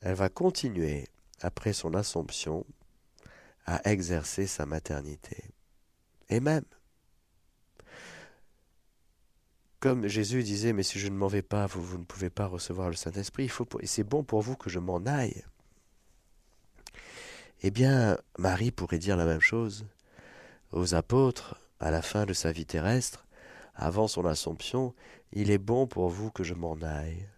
Elle 0.00 0.14
va 0.14 0.28
continuer, 0.28 1.08
après 1.40 1.72
son 1.72 1.94
assomption, 1.94 2.66
à 3.64 3.90
exercer 3.90 4.46
sa 4.46 4.66
maternité. 4.66 5.50
Et 6.28 6.40
même, 6.40 6.64
comme 9.86 10.08
Jésus 10.08 10.42
disait, 10.42 10.72
mais 10.72 10.82
si 10.82 10.98
je 10.98 11.06
ne 11.06 11.14
m'en 11.14 11.28
vais 11.28 11.42
pas, 11.42 11.66
vous, 11.66 11.80
vous 11.80 11.96
ne 11.96 12.04
pouvez 12.04 12.28
pas 12.28 12.46
recevoir 12.46 12.88
le 12.88 12.96
Saint-Esprit, 12.96 13.48
et 13.78 13.86
c'est 13.86 14.02
bon 14.02 14.24
pour 14.24 14.42
vous 14.42 14.56
que 14.56 14.68
je 14.68 14.80
m'en 14.80 14.98
aille. 15.06 15.44
Eh 17.62 17.70
bien, 17.70 18.18
Marie 18.36 18.72
pourrait 18.72 18.98
dire 18.98 19.16
la 19.16 19.26
même 19.26 19.40
chose 19.40 19.86
aux 20.72 20.96
apôtres 20.96 21.54
à 21.78 21.92
la 21.92 22.02
fin 22.02 22.26
de 22.26 22.32
sa 22.32 22.50
vie 22.50 22.66
terrestre, 22.66 23.28
avant 23.76 24.08
son 24.08 24.24
Assomption, 24.24 24.92
il 25.30 25.52
est 25.52 25.58
bon 25.58 25.86
pour 25.86 26.08
vous 26.08 26.32
que 26.32 26.42
je 26.42 26.54
m'en 26.54 26.74
aille. 26.82 27.28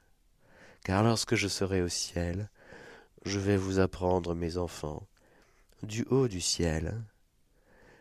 Car 0.85 1.03
lorsque 1.03 1.35
je 1.35 1.49
serai 1.49 1.83
au 1.83 1.89
ciel, 1.89 2.49
je 3.27 3.39
vais 3.39 3.59
vous 3.59 3.79
apprendre, 3.79 4.35
mes 4.35 4.57
enfants, 4.57 5.07
du 5.83 6.07
haut 6.09 6.29
du 6.29 6.41
ciel, 6.41 6.99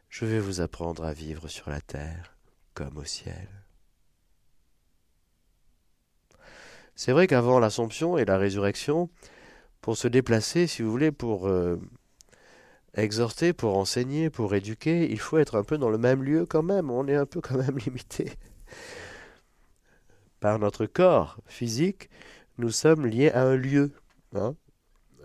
je 0.07 0.25
vais 0.25 0.39
vous 0.39 0.61
apprendre 0.61 1.03
à 1.03 1.11
vivre 1.11 1.49
sur 1.49 1.69
la 1.69 1.81
terre 1.81 2.37
comme 2.73 2.95
au 2.95 3.03
ciel. 3.03 3.49
C'est 6.97 7.11
vrai 7.11 7.27
qu'avant 7.27 7.59
l'Assomption 7.59 8.17
et 8.17 8.25
la 8.25 8.39
résurrection, 8.39 9.07
pour 9.81 9.97
se 9.97 10.07
déplacer, 10.07 10.65
si 10.65 10.81
vous 10.81 10.89
voulez, 10.89 11.11
pour 11.11 11.47
euh, 11.47 11.79
exhorter, 12.95 13.53
pour 13.53 13.77
enseigner, 13.77 14.31
pour 14.31 14.55
éduquer, 14.55 15.09
il 15.11 15.19
faut 15.19 15.37
être 15.37 15.57
un 15.57 15.63
peu 15.63 15.77
dans 15.77 15.91
le 15.91 15.99
même 15.99 16.23
lieu 16.23 16.47
quand 16.47 16.63
même. 16.63 16.89
On 16.89 17.07
est 17.07 17.15
un 17.15 17.27
peu 17.27 17.39
quand 17.39 17.55
même 17.55 17.77
limité. 17.85 18.31
Par 20.39 20.57
notre 20.57 20.87
corps 20.87 21.37
physique, 21.45 22.09
nous 22.57 22.71
sommes 22.71 23.05
liés 23.05 23.29
à 23.29 23.43
un 23.43 23.55
lieu. 23.55 23.91
Hein. 24.33 24.55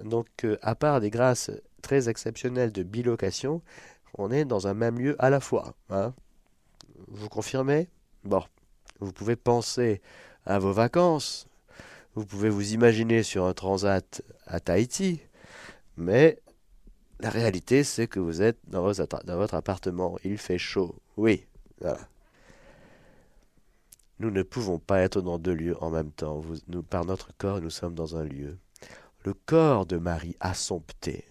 Donc, 0.04 0.28
euh, 0.44 0.58
à 0.61 0.74
part 0.74 1.00
des 1.00 1.08
grâces 1.08 1.50
très 1.80 2.11
exceptionnelles 2.11 2.72
de 2.72 2.82
bilocation, 2.82 3.62
on 4.18 4.30
est 4.30 4.44
dans 4.44 4.66
un 4.66 4.74
même 4.74 4.98
lieu 4.98 5.16
à 5.18 5.30
la 5.30 5.40
fois. 5.40 5.72
Hein. 5.88 6.12
Vous 7.08 7.30
confirmez? 7.30 7.88
Bon, 8.24 8.44
vous 9.00 9.12
pouvez 9.12 9.37
penser 9.37 10.02
à 10.44 10.58
vos 10.58 10.72
vacances, 10.72 11.48
vous 12.14 12.27
pouvez 12.27 12.51
vous 12.51 12.72
imaginer 12.75 13.22
sur 13.22 13.46
un 13.46 13.55
transat 13.55 14.22
à 14.46 14.61
Tahiti, 14.61 15.20
mais 15.96 16.38
la 17.20 17.31
réalité, 17.31 17.85
c'est 17.85 18.09
que 18.09 18.20
vous 18.20 18.42
êtes 18.42 18.59
dans 18.66 18.83
votre, 18.83 19.55
appartement. 19.55 20.18
Il 20.25 20.38
fait 20.38 20.59
chaud. 20.59 20.96
Oui. 21.16 21.46
Nous 24.18 24.31
ne 24.31 24.42
pouvons 24.42 24.79
pas 24.79 25.01
être 25.01 25.20
dans 25.20 25.38
deux 25.38 25.55
lieux 25.55 25.83
en 25.83 25.90
même 25.90 26.11
temps. 26.11 26.42
par 26.90 27.05
notre 27.05 27.35
corps, 27.37 27.61
nous 27.61 27.70
sommes 27.70 27.94
dans 27.94 28.16
un 28.16 28.25
lieu. 28.25 28.59
Le 29.25 29.35
corps 29.35 29.87
de 29.87 29.98
Marie 29.98 30.37
assompté, 30.40 31.25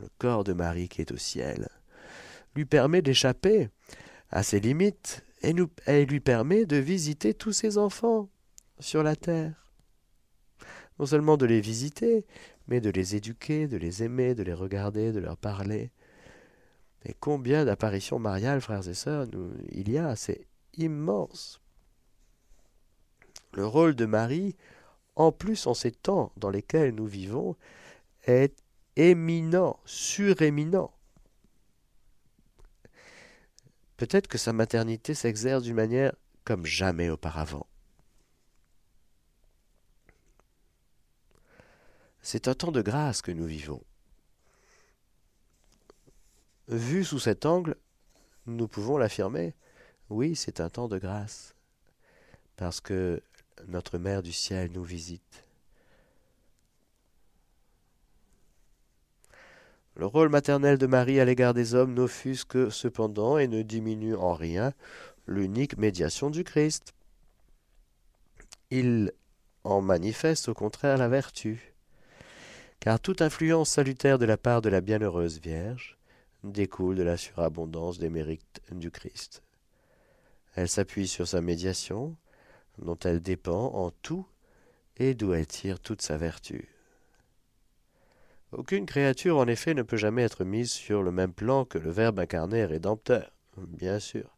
le 0.00 0.08
corps 0.18 0.42
de 0.42 0.52
Marie 0.52 0.88
qui 0.88 1.00
est 1.00 1.12
au 1.12 1.16
ciel, 1.16 1.68
lui 2.56 2.64
permet 2.64 3.02
d'échapper 3.02 3.70
à 4.30 4.42
ses 4.42 4.58
limites 4.58 5.24
et, 5.42 5.54
et 5.86 6.06
lui 6.06 6.18
permet 6.18 6.66
de 6.66 6.76
visiter 6.76 7.34
tous 7.34 7.52
ses 7.52 7.78
enfants 7.78 8.28
sur 8.80 9.04
la 9.04 9.14
terre. 9.14 9.61
Non 11.02 11.06
seulement 11.06 11.36
de 11.36 11.46
les 11.46 11.60
visiter, 11.60 12.24
mais 12.68 12.80
de 12.80 12.88
les 12.88 13.16
éduquer, 13.16 13.66
de 13.66 13.76
les 13.76 14.04
aimer, 14.04 14.36
de 14.36 14.44
les 14.44 14.54
regarder, 14.54 15.10
de 15.10 15.18
leur 15.18 15.36
parler. 15.36 15.90
Et 17.04 17.12
combien 17.12 17.64
d'apparitions 17.64 18.20
mariales, 18.20 18.60
frères 18.60 18.86
et 18.86 18.94
sœurs, 18.94 19.26
il 19.72 19.90
y 19.90 19.98
a, 19.98 20.14
c'est 20.14 20.46
immense. 20.76 21.60
Le 23.52 23.66
rôle 23.66 23.96
de 23.96 24.06
Marie, 24.06 24.54
en 25.16 25.32
plus 25.32 25.66
en 25.66 25.74
ces 25.74 25.90
temps 25.90 26.30
dans 26.36 26.50
lesquels 26.50 26.94
nous 26.94 27.06
vivons, 27.06 27.56
est 28.28 28.56
éminent, 28.94 29.80
suréminent. 29.84 30.92
Peut-être 33.96 34.28
que 34.28 34.38
sa 34.38 34.52
maternité 34.52 35.14
s'exerce 35.14 35.64
d'une 35.64 35.74
manière 35.74 36.14
comme 36.44 36.64
jamais 36.64 37.10
auparavant. 37.10 37.66
C'est 42.22 42.46
un 42.46 42.54
temps 42.54 42.70
de 42.70 42.82
grâce 42.82 43.20
que 43.20 43.32
nous 43.32 43.46
vivons. 43.46 43.82
Vu 46.68 47.04
sous 47.04 47.18
cet 47.18 47.44
angle, 47.44 47.74
nous 48.46 48.68
pouvons 48.68 48.96
l'affirmer, 48.96 49.54
oui, 50.08 50.36
c'est 50.36 50.60
un 50.60 50.70
temps 50.70 50.86
de 50.86 50.98
grâce, 50.98 51.54
parce 52.56 52.80
que 52.80 53.20
notre 53.66 53.98
Mère 53.98 54.22
du 54.22 54.32
ciel 54.32 54.70
nous 54.70 54.84
visite. 54.84 55.44
Le 59.96 60.06
rôle 60.06 60.28
maternel 60.28 60.78
de 60.78 60.86
Marie 60.86 61.20
à 61.20 61.24
l'égard 61.24 61.54
des 61.54 61.74
hommes 61.74 61.92
n'offusque 61.92 62.70
cependant 62.70 63.36
et 63.36 63.48
ne 63.48 63.62
diminue 63.62 64.14
en 64.14 64.32
rien 64.32 64.72
l'unique 65.26 65.76
médiation 65.76 66.30
du 66.30 66.44
Christ. 66.44 66.94
Il 68.70 69.12
en 69.64 69.82
manifeste 69.82 70.48
au 70.48 70.54
contraire 70.54 70.96
la 70.96 71.08
vertu 71.08 71.71
car 72.82 72.98
toute 72.98 73.22
influence 73.22 73.70
salutaire 73.70 74.18
de 74.18 74.24
la 74.24 74.36
part 74.36 74.60
de 74.60 74.68
la 74.68 74.80
bienheureuse 74.80 75.38
Vierge 75.38 75.96
découle 76.42 76.96
de 76.96 77.04
la 77.04 77.16
surabondance 77.16 78.00
des 78.00 78.10
mérites 78.10 78.60
du 78.72 78.90
Christ. 78.90 79.44
Elle 80.56 80.68
s'appuie 80.68 81.06
sur 81.06 81.28
sa 81.28 81.40
médiation, 81.40 82.16
dont 82.78 82.98
elle 83.04 83.20
dépend 83.20 83.66
en 83.74 83.92
tout 83.92 84.26
et 84.96 85.14
d'où 85.14 85.32
elle 85.32 85.46
tire 85.46 85.78
toute 85.78 86.02
sa 86.02 86.16
vertu. 86.16 86.74
Aucune 88.50 88.86
créature, 88.86 89.38
en 89.38 89.46
effet, 89.46 89.74
ne 89.74 89.82
peut 89.82 89.96
jamais 89.96 90.24
être 90.24 90.42
mise 90.42 90.72
sur 90.72 91.04
le 91.04 91.12
même 91.12 91.32
plan 91.32 91.64
que 91.64 91.78
le 91.78 91.92
Verbe 91.92 92.18
incarné 92.18 92.64
rédempteur, 92.64 93.30
bien 93.58 94.00
sûr. 94.00 94.36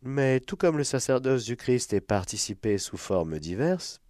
Mais 0.00 0.40
tout 0.40 0.56
comme 0.56 0.78
le 0.78 0.84
sacerdoce 0.84 1.44
du 1.44 1.58
Christ 1.58 1.92
est 1.92 2.00
participé 2.00 2.78
sous 2.78 2.96
formes 2.96 3.38
diverses, 3.38 4.00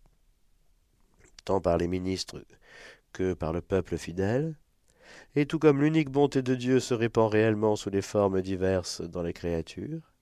par 1.58 1.78
les 1.78 1.88
ministres 1.88 2.44
que 3.12 3.32
par 3.32 3.52
le 3.52 3.62
peuple 3.62 3.96
fidèle, 3.96 4.56
et 5.34 5.46
tout 5.46 5.58
comme 5.58 5.80
l'unique 5.80 6.10
bonté 6.10 6.42
de 6.42 6.54
Dieu 6.54 6.78
se 6.78 6.94
répand 6.94 7.32
réellement 7.32 7.76
sous 7.76 7.90
des 7.90 8.02
formes 8.02 8.42
diverses 8.42 9.00
dans 9.00 9.22
les 9.22 9.32
créatures, 9.32 10.12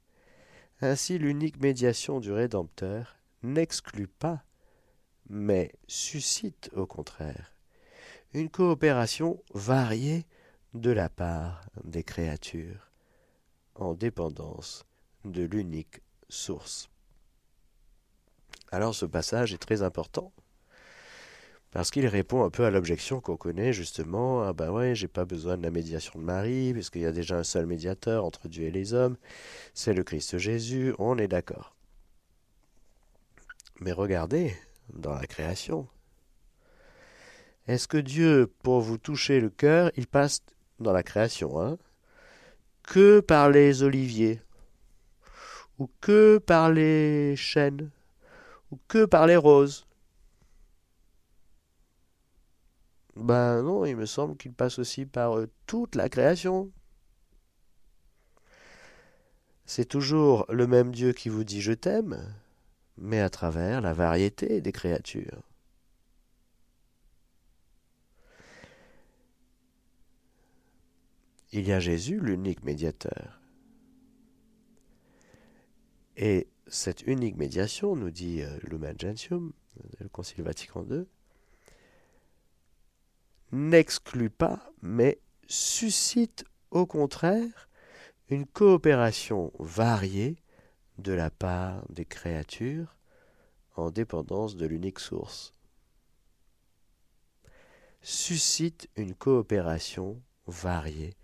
ainsi 0.81 1.19
l'unique 1.19 1.61
médiation 1.61 2.21
du 2.21 2.33
Rédempteur 2.33 3.17
n'exclut 3.43 4.07
pas, 4.07 4.45
mais 5.29 5.73
suscite 5.87 6.71
au 6.75 6.87
contraire 6.87 7.53
une 8.35 8.51
coopération 8.51 9.43
variée 9.55 10.27
de 10.75 10.91
la 10.91 11.09
part 11.09 11.69
des 11.85 12.03
créatures, 12.03 12.91
en 13.75 13.95
dépendance 13.95 14.85
de 15.25 15.45
l'unique 15.45 16.03
source. 16.29 16.91
Alors 18.71 18.95
ce 18.95 19.07
passage 19.07 19.55
est 19.55 19.59
très 19.59 19.83
important 19.83 20.33
parce 21.79 21.93
qu'il 21.93 22.09
répond 22.09 22.43
un 22.43 22.51
peu 22.51 22.64
à 22.64 22.73
l'objection 22.73 23.21
qu'on 23.21 23.37
connaît 23.37 23.73
justement, 23.73 24.43
ah 24.43 24.53
ben 24.53 24.73
ouais, 24.73 24.97
j'ai 24.97 25.07
pas 25.07 25.25
besoin 25.25 25.57
de 25.57 25.62
la 25.62 25.71
médiation 25.71 26.19
de 26.19 26.25
Marie, 26.25 26.73
puisqu'il 26.73 27.03
y 27.03 27.07
a 27.07 27.12
déjà 27.12 27.37
un 27.37 27.45
seul 27.45 27.67
médiateur 27.67 28.25
entre 28.25 28.49
Dieu 28.49 28.64
et 28.64 28.73
les 28.73 28.95
hommes, 28.95 29.17
c'est 29.75 29.95
le 29.95 30.03
Christ 30.03 30.38
Jésus, 30.38 30.93
on 30.99 31.19
est 31.19 31.29
d'accord. 31.29 31.77
Mais 33.79 33.93
regardez, 33.93 34.57
dans 34.93 35.14
la 35.14 35.29
création, 35.29 35.87
est-ce 37.69 37.87
que 37.87 37.99
Dieu, 37.99 38.53
pour 38.64 38.81
vous 38.81 38.99
toucher 38.99 39.38
le 39.38 39.49
cœur, 39.49 39.93
il 39.97 40.09
passe 40.09 40.41
dans 40.81 40.93
la 40.93 41.05
création, 41.05 41.62
hein, 41.62 41.79
que 42.83 43.21
par 43.21 43.51
les 43.51 43.85
oliviers, 43.85 44.43
ou 45.79 45.88
que 46.01 46.38
par 46.38 46.73
les 46.73 47.37
chênes, 47.37 47.91
ou 48.73 48.81
que 48.88 49.05
par 49.05 49.29
les 49.29 49.37
roses? 49.37 49.88
Ben 53.19 53.63
non, 53.63 53.85
il 53.85 53.97
me 53.97 54.07
semble 54.07 54.37
qu'il 54.37 54.53
passe 54.53 54.79
aussi 54.79 55.05
par 55.05 55.37
euh, 55.37 55.49
toute 55.67 55.97
la 55.97 56.09
création. 56.09 56.71
C'est 59.67 59.87
toujours 59.87 60.47
le 60.49 60.69
même 60.69 60.93
Dieu 60.93 61.13
qui 61.13 61.29
vous 61.29 61.43
dit 61.43 61.61
je 61.61 61.73
t'aime, 61.73 62.33
mais 62.97 63.21
à 63.21 63.29
travers 63.29 63.81
la 63.81 63.93
variété 63.93 64.61
des 64.61 64.71
créatures. 64.71 65.43
Il 71.51 71.67
y 71.67 71.73
a 71.73 71.81
Jésus, 71.81 72.21
l'unique 72.21 72.63
médiateur. 72.63 73.41
Et 76.17 76.47
cette 76.69 77.03
unique 77.03 77.37
médiation, 77.37 77.97
nous 77.97 78.11
dit 78.11 78.43
euh, 78.43 78.59
Lumen 78.63 78.95
Gentium, 78.97 79.53
le 79.99 80.09
Concile 80.09 80.45
Vatican 80.45 80.87
II, 80.89 81.07
n'exclut 83.53 84.31
pas, 84.31 84.61
mais 84.83 85.19
suscite 85.47 86.45
au 86.71 86.87
contraire 86.87 87.69
une 88.29 88.47
coopération 88.47 89.53
variée 89.59 90.37
de 90.99 91.13
la 91.13 91.31
part 91.31 91.85
des 91.89 92.05
créatures 92.05 92.97
en 93.77 93.91
dépendance 93.91 94.57
de 94.57 94.67
l'unique 94.67 94.99
source. 94.99 95.53
Suscite 98.03 98.89
une 98.97 99.15
coopération 99.15 100.21
variée 100.47 101.15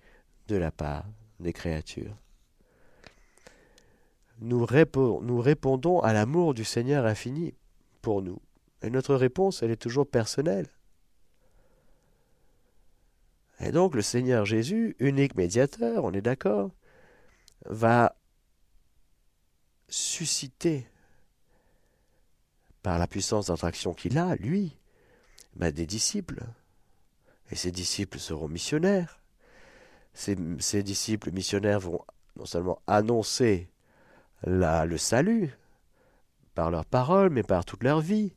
de 0.49 0.57
la 0.57 0.71
part 0.71 1.05
des 1.41 1.53
créatures. 1.53 2.17
Nous, 4.41 4.65
répondons 4.65 6.01
à 6.01 6.13
l'amour 6.13 6.55
du 6.55 6.65
Seigneur 6.65 7.07
infini 7.07 7.55
pour 8.03 8.23
nous. 8.23 8.41
Et 8.83 8.91
notre 8.91 9.15
réponse, 9.15 9.63
elle 9.63 9.71
est 9.71 9.77
toujours 9.77 10.07
personnelle. 10.09 10.69
Et 13.61 13.73
donc 13.73 13.95
le 13.95 14.03
Seigneur 14.03 14.45
Jésus, 14.45 14.97
unique 14.99 15.37
médiateur, 15.37 16.05
on 16.05 16.13
est 16.13 16.23
d'accord, 16.23 16.71
va 17.67 18.17
susciter, 19.89 20.87
par 22.85 22.99
la 22.99 23.07
puissance 23.07 23.47
d'attraction 23.47 23.95
qu'il 23.95 24.19
a, 24.19 24.37
lui, 24.37 24.77
ben, 25.57 25.73
des 25.73 25.87
disciples. 25.87 26.45
Et 27.51 27.57
ces 27.57 27.73
disciples 27.73 28.19
seront 28.19 28.47
missionnaires. 28.47 29.21
Ces, 30.13 30.37
disciples 30.83 31.33
missionnaires 31.33 31.81
vont 31.81 32.05
non 32.37 32.45
seulement 32.45 32.81
annoncer 32.87 33.69
le 34.47 34.97
salut 34.99 35.57
par 36.55 36.71
leurs 36.71 36.85
paroles, 36.85 37.31
mais 37.31 37.43
par 37.43 37.65
toute 37.65 37.83
leur 37.83 38.01
vie. 38.01 38.35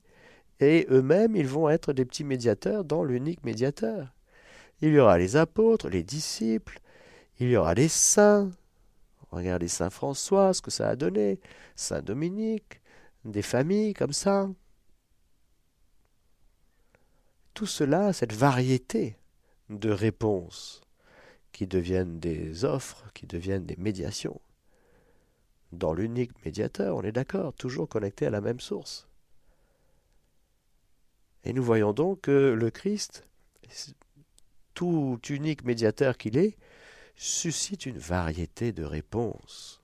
Et 0.59 0.87
eux-mêmes, 0.89 1.35
ils 1.35 1.47
vont 1.47 1.69
être 1.69 1.91
des 1.91 2.05
petits 2.05 2.23
médiateurs 2.23 2.83
dans 2.85 3.03
l'unique 3.03 3.43
médiateur. 3.43 4.13
Il 4.81 4.89
y 4.89 4.99
aura 4.99 5.17
les 5.17 5.35
apôtres, 5.35 5.89
les 5.89 6.03
disciples, 6.03 6.79
il 7.39 7.49
y 7.49 7.57
aura 7.57 7.73
les 7.73 7.87
saints. 7.87 8.51
Regardez 9.31 9.67
Saint 9.67 9.89
François, 9.89 10.53
ce 10.53 10.61
que 10.61 10.71
ça 10.71 10.89
a 10.89 10.95
donné, 10.95 11.39
Saint 11.75 12.01
Dominique, 12.01 12.81
des 13.25 13.41
familles 13.41 13.93
comme 13.93 14.13
ça. 14.13 14.49
Tout 17.53 17.65
cela, 17.65 18.13
cette 18.13 18.33
variété 18.33 19.17
de 19.69 19.89
réponses 19.89 20.81
qui 21.51 21.65
deviennent 21.67 22.19
des 22.19 22.63
offres, 22.65 23.03
qui 23.13 23.25
deviennent 23.25 23.65
des 23.65 23.75
médiations. 23.77 24.39
Dans 25.71 25.93
l'unique 25.93 26.45
médiateur, 26.45 26.95
on 26.95 27.01
est 27.01 27.11
d'accord, 27.11 27.53
toujours 27.53 27.89
connecté 27.89 28.27
à 28.27 28.29
la 28.29 28.41
même 28.41 28.59
source. 28.59 29.07
Et 31.43 31.51
nous 31.51 31.63
voyons 31.63 31.93
donc 31.93 32.21
que 32.21 32.53
le 32.57 32.69
Christ 32.69 33.27
tout 34.77 35.19
unique 35.29 35.63
médiateur 35.63 36.19
qu'il 36.19 36.37
est, 36.37 36.55
suscite 37.15 37.87
une 37.87 37.97
variété 37.97 38.71
de 38.71 38.83
réponses. 38.83 39.81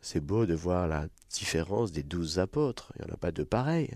C'est 0.00 0.22
beau 0.22 0.46
de 0.46 0.54
voir 0.54 0.88
la 0.88 1.08
différence 1.28 1.92
des 1.92 2.02
douze 2.02 2.38
apôtres, 2.38 2.90
il 2.94 3.04
n'y 3.04 3.10
en 3.10 3.14
a 3.14 3.18
pas 3.18 3.32
de 3.32 3.44
pareil. 3.44 3.90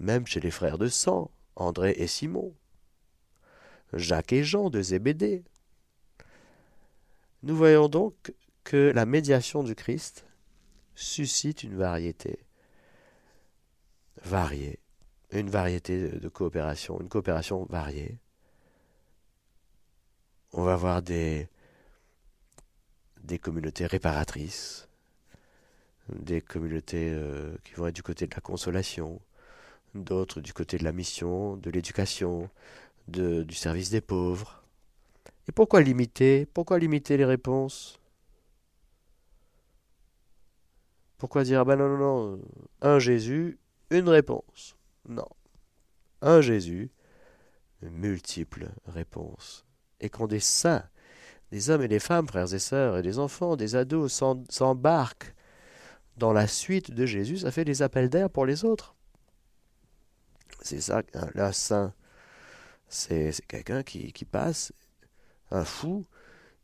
Même 0.00 0.26
chez 0.26 0.40
les 0.40 0.50
frères 0.50 0.78
de 0.78 0.88
sang, 0.88 1.30
André 1.54 1.92
et 1.92 2.08
Simon, 2.08 2.56
Jacques 3.92 4.32
et 4.32 4.42
Jean 4.42 4.68
de 4.68 4.82
Zébédée. 4.82 5.44
Nous 7.44 7.54
voyons 7.56 7.88
donc 7.88 8.34
que 8.64 8.90
la 8.92 9.06
médiation 9.06 9.62
du 9.62 9.76
Christ 9.76 10.26
suscite 10.96 11.62
une 11.62 11.76
variété 11.76 12.40
variée 14.24 14.80
une 15.32 15.50
variété 15.50 16.08
de, 16.08 16.28
coopération, 16.28 17.00
une 17.00 17.08
coopération 17.08 17.64
variée. 17.70 18.18
On 20.52 20.64
va 20.64 20.74
avoir 20.74 21.02
des, 21.02 21.48
communautés 23.40 23.86
réparatrices, 23.86 24.88
des 26.08 26.40
communautés 26.40 27.10
euh, 27.12 27.56
qui 27.64 27.74
vont 27.74 27.86
être 27.86 27.94
du 27.94 28.02
côté 28.02 28.26
de 28.26 28.34
la 28.34 28.40
consolation, 28.40 29.20
d'autres 29.94 30.40
du 30.40 30.52
côté 30.52 30.78
de 30.78 30.84
la 30.84 30.92
mission, 30.92 31.56
de 31.56 31.70
l'éducation, 31.70 32.50
du 33.06 33.54
service 33.54 33.90
des 33.90 34.00
pauvres. 34.00 34.64
Et 35.48 35.52
pourquoi 35.52 35.80
limiter 35.80 36.46
Pourquoi 36.46 36.78
limiter 36.78 37.16
les 37.16 37.24
réponses? 37.24 37.98
Pourquoi 41.18 41.44
dire 41.44 41.60
ah 41.60 41.64
ben 41.64 41.76
non, 41.76 41.88
non, 41.88 41.98
non, 41.98 42.40
un 42.80 42.98
Jésus, 42.98 43.58
une 43.90 44.08
réponse 44.08 44.76
non. 45.08 45.28
Un 46.22 46.40
Jésus, 46.40 46.90
multiples 47.82 48.70
réponses. 48.86 49.66
Et 50.00 50.08
quand 50.10 50.26
des 50.26 50.40
saints, 50.40 50.84
des 51.50 51.70
hommes 51.70 51.82
et 51.82 51.88
des 51.88 51.98
femmes, 51.98 52.28
frères 52.28 52.52
et 52.52 52.58
sœurs, 52.58 52.98
et 52.98 53.02
des 53.02 53.18
enfants, 53.18 53.56
des 53.56 53.76
ados 53.76 54.22
s'embarquent 54.48 55.34
dans 56.16 56.32
la 56.32 56.46
suite 56.46 56.90
de 56.90 57.06
Jésus, 57.06 57.38
ça 57.38 57.50
fait 57.50 57.64
des 57.64 57.82
appels 57.82 58.10
d'air 58.10 58.30
pour 58.30 58.46
les 58.46 58.64
autres. 58.64 58.94
C'est 60.62 60.80
ça, 60.80 61.02
un 61.14 61.52
saint, 61.52 61.94
c'est 62.88 63.32
quelqu'un 63.48 63.82
qui, 63.82 64.12
qui 64.12 64.24
passe, 64.24 64.72
un 65.50 65.64
fou, 65.64 66.06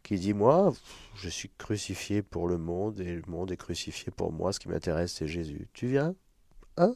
qui 0.02 0.18
dit 0.18 0.34
Moi, 0.34 0.72
je 1.16 1.28
suis 1.28 1.50
crucifié 1.56 2.22
pour 2.22 2.46
le 2.48 2.58
monde, 2.58 3.00
et 3.00 3.14
le 3.14 3.22
monde 3.26 3.50
est 3.50 3.56
crucifié 3.56 4.12
pour 4.12 4.32
moi, 4.32 4.52
ce 4.52 4.60
qui 4.60 4.68
m'intéresse, 4.68 5.14
c'est 5.14 5.26
Jésus. 5.26 5.68
Tu 5.72 5.86
viens? 5.86 6.14
Hein? 6.76 6.94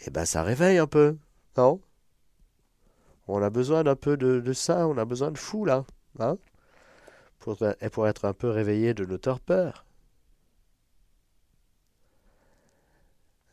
Eh 0.00 0.10
ben 0.10 0.24
ça 0.24 0.42
réveille 0.42 0.78
un 0.78 0.86
peu, 0.86 1.16
non? 1.56 1.80
On 3.28 3.42
a 3.42 3.50
besoin 3.50 3.82
d'un 3.84 3.96
peu 3.96 4.16
de, 4.16 4.52
ça, 4.52 4.86
on 4.86 4.98
a 4.98 5.04
besoin 5.04 5.30
de 5.30 5.38
fou 5.38 5.64
là, 5.64 5.84
hein? 6.18 6.38
Pour, 7.38 7.58
pour 7.92 8.08
être 8.08 8.24
un 8.24 8.32
peu 8.32 8.50
réveillé 8.50 8.94
de 8.94 9.04
nos 9.04 9.18
torpeurs. 9.18 9.84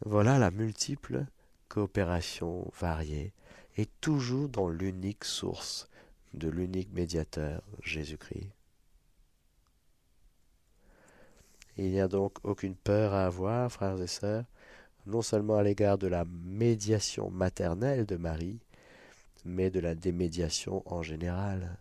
Voilà 0.05 0.37
la 0.37 0.51
multiple 0.51 1.25
coopération 1.69 2.69
variée 2.79 3.33
et 3.77 3.85
toujours 4.01 4.49
dans 4.49 4.67
l'unique 4.69 5.23
source 5.23 5.87
de 6.33 6.49
l'unique 6.49 6.91
médiateur, 6.93 7.61
Jésus-Christ. 7.81 8.49
Il 11.77 11.89
n'y 11.89 12.01
a 12.01 12.07
donc 12.07 12.37
aucune 12.43 12.75
peur 12.75 13.13
à 13.13 13.25
avoir, 13.25 13.71
frères 13.71 13.99
et 14.01 14.07
sœurs, 14.07 14.45
non 15.05 15.21
seulement 15.21 15.57
à 15.57 15.63
l'égard 15.63 15.97
de 15.97 16.07
la 16.07 16.25
médiation 16.25 17.29
maternelle 17.29 18.05
de 18.05 18.15
Marie, 18.15 18.59
mais 19.45 19.69
de 19.69 19.79
la 19.79 19.95
démédiation 19.95 20.83
en 20.85 21.01
général. 21.01 21.77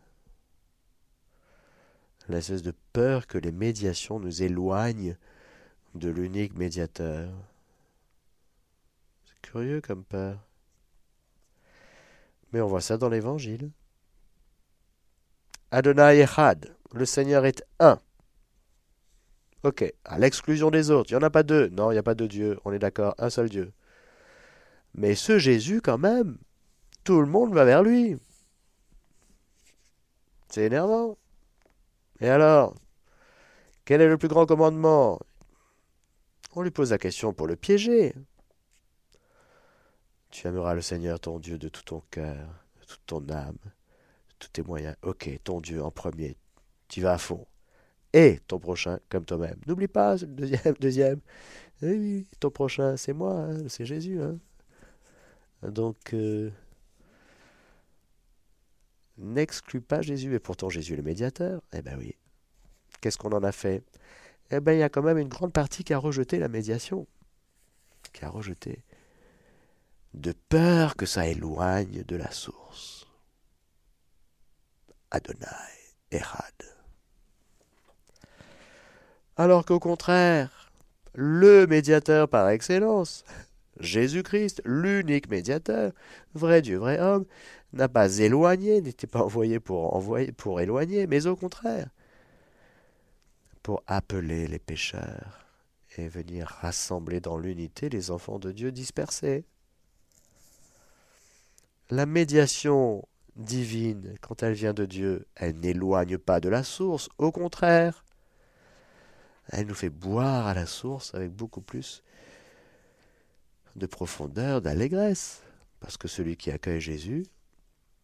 L'espèce 2.29 2.63
de 2.63 2.73
peur 2.93 3.27
que 3.27 3.39
les 3.39 3.53
médiations 3.53 4.21
nous 4.21 4.43
éloignent 4.43 5.17
de 5.95 6.09
l'unique 6.09 6.55
médiateur. 6.55 7.33
C'est 9.25 9.41
curieux 9.43 9.81
comme 9.81 10.05
peur. 10.05 10.39
Mais 12.53 12.61
on 12.61 12.69
voit 12.69 12.81
ça 12.81 12.97
dans 12.97 13.09
l'Évangile. 13.09 13.71
Adonai 15.71 16.21
Echad, 16.21 16.75
le 16.93 17.07
Seigneur 17.07 17.45
est 17.47 17.65
un. 17.81 17.99
Ok, 19.65 19.93
à 20.05 20.19
l'exclusion 20.19 20.71
des 20.71 20.91
autres. 20.91 21.11
Il 21.11 21.15
n'y 21.15 21.23
en 21.23 21.27
a 21.27 21.31
pas 21.31 21.45
deux. 21.45 21.69
Non, 21.69 21.91
il 21.91 21.95
n'y 21.95 21.99
a 21.99 22.03
pas 22.03 22.15
de 22.15 22.27
Dieu. 22.27 22.59
On 22.65 22.73
est 22.73 22.81
d'accord, 22.81 23.15
un 23.19 23.31
seul 23.31 23.49
Dieu. 23.49 23.73
Mais 24.95 25.15
ce 25.15 25.39
Jésus, 25.39 25.81
quand 25.81 25.99
même, 25.99 26.39
tout 27.05 27.21
le 27.21 27.27
monde 27.27 27.55
va 27.55 27.65
vers 27.65 27.83
lui. 27.83 28.17
C'est 30.49 30.65
énervant. 30.65 31.17
Et 32.21 32.29
alors 32.29 32.75
Quel 33.85 34.01
est 34.01 34.09
le 34.09 34.19
plus 34.19 34.29
grand 34.29 34.47
commandement? 34.47 35.19
On 36.55 36.63
lui 36.63 36.71
pose 36.71 36.91
la 36.91 36.99
question 36.99 37.33
pour 37.33 37.47
le 37.47 37.57
piéger. 37.57 38.15
Tu 40.31 40.47
aimeras 40.47 40.75
le 40.75 40.83
Seigneur 40.83 41.21
ton 41.21 41.39
Dieu 41.39 41.59
de 41.59 41.69
tout 41.69 41.83
ton 41.83 42.03
cœur, 42.11 42.49
de 42.81 42.85
toute 42.87 43.05
ton 43.07 43.29
âme, 43.31 43.57
de 43.65 44.35
tous 44.39 44.49
tes 44.49 44.63
moyens. 44.63 44.97
Ok, 45.03 45.31
ton 45.45 45.61
Dieu 45.61 45.83
en 45.83 45.91
premier. 45.91 46.37
Tu 46.89 47.01
vas 47.01 47.15
à 47.15 47.19
fond. 47.19 47.47
Et 48.13 48.41
ton 48.47 48.59
prochain 48.59 48.99
comme 49.09 49.25
toi-même. 49.25 49.57
N'oublie 49.67 49.89
pas 49.89 50.17
le 50.17 50.27
deuxième, 50.27 50.75
deuxième. 50.81 51.21
Eh 51.83 51.99
oui, 51.99 52.27
ton 52.41 52.51
prochain, 52.51 52.97
c'est 52.97 53.13
moi, 53.13 53.35
hein, 53.35 53.69
c'est 53.69 53.85
Jésus. 53.85 54.21
Hein. 54.23 54.39
Donc, 55.63 56.15
euh, 56.15 56.51
n'exclus 59.19 59.81
pas 59.81 60.03
Jésus. 60.03 60.35
Et 60.35 60.39
pourtant, 60.39 60.69
Jésus 60.69 60.95
est 60.95 60.97
le 60.97 61.03
médiateur. 61.03 61.63
Eh 61.73 61.83
bien 61.83 61.97
oui. 61.99 62.15
Qu'est-ce 63.01 63.19
qu'on 63.19 63.33
en 63.33 63.43
a 63.43 63.53
fait? 63.53 63.83
Eh 64.51 64.61
bien, 64.61 64.75
il 64.75 64.79
y 64.79 64.83
a 64.83 64.89
quand 64.89 65.03
même 65.03 65.19
une 65.19 65.29
grande 65.29 65.53
partie 65.53 65.83
qui 65.83 65.95
a 65.95 65.99
rejeté 65.99 66.39
la 66.39 66.49
médiation. 66.49 67.07
Qui 68.13 68.25
a 68.25 68.29
rejeté. 68.29 68.85
De 70.15 70.33
peur 70.33 70.95
que 70.95 71.07
ça 71.07 71.27
éloigne 71.27 72.05
de 72.05 72.17
la 72.17 72.31
source. 72.31 73.07
Adonai, 75.11 75.47
Erad. 76.11 76.82
Alors 79.37 79.65
qu'au 79.65 79.79
contraire, 79.79 80.71
le 81.15 81.67
médiateur 81.67 82.29
par 82.29 82.49
excellence, 82.51 83.25
Jésus-Christ, 83.81 84.61
l'unique 84.65 85.31
médiateur, 85.31 85.93
vrai 86.35 86.61
Dieu, 86.61 86.79
vrai 86.79 87.01
homme, 87.01 87.25
n'a 87.73 87.89
pas 87.89 88.19
éloigné, 88.19 88.83
n'était 88.83 89.07
pas 89.07 89.23
envoyé 89.23 89.59
pour, 89.59 89.97
envoyer, 89.97 90.33
pour 90.33 90.61
éloigner, 90.61 91.07
mais 91.07 91.27
au 91.27 91.37
contraire, 91.37 91.89
pour 93.63 93.83
appeler 93.87 94.47
les 94.47 94.59
pécheurs 94.59 95.47
et 95.97 96.09
venir 96.09 96.47
rassembler 96.61 97.21
dans 97.21 97.39
l'unité 97.39 97.89
les 97.89 98.11
enfants 98.11 98.39
de 98.39 98.53
Dieu 98.53 98.73
dispersés. 98.73 99.45
La 101.91 102.07
médiation 102.07 103.07
divine, 103.37 104.15
quand 104.21 104.43
elle 104.43 104.55
vient 104.55 104.75
de 104.75 104.85
Dieu, 104.85 105.27
elle 105.37 105.59
n'éloigne 105.59 106.19
pas 106.19 106.41
de 106.41 106.49
la 106.49 106.63
source, 106.63 107.09
au 107.19 107.33
contraire, 107.33 108.05
elle 109.49 109.67
nous 109.67 109.75
fait 109.75 109.91
boire 109.91 110.47
à 110.47 110.55
la 110.55 110.67
source 110.67 111.15
avec 111.15 111.33
beaucoup 111.33 111.61
plus 111.61 112.03
de 113.77 113.87
profondeur, 113.87 114.61
d'allégresse, 114.61 115.43
parce 115.81 115.97
que 115.97 116.09
celui 116.09 116.37
qui 116.37 116.51
accueille 116.51 116.81
Jésus, 116.81 117.25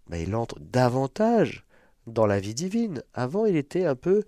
ben, 0.09 0.16
il 0.16 0.34
entre 0.34 0.59
davantage 0.61 1.64
dans 2.07 2.26
la 2.26 2.41
vie 2.41 2.55
divine. 2.55 3.03
Avant, 3.14 3.45
il 3.47 3.57
était 3.57 3.84
un 3.84 3.95
peu 3.95 4.24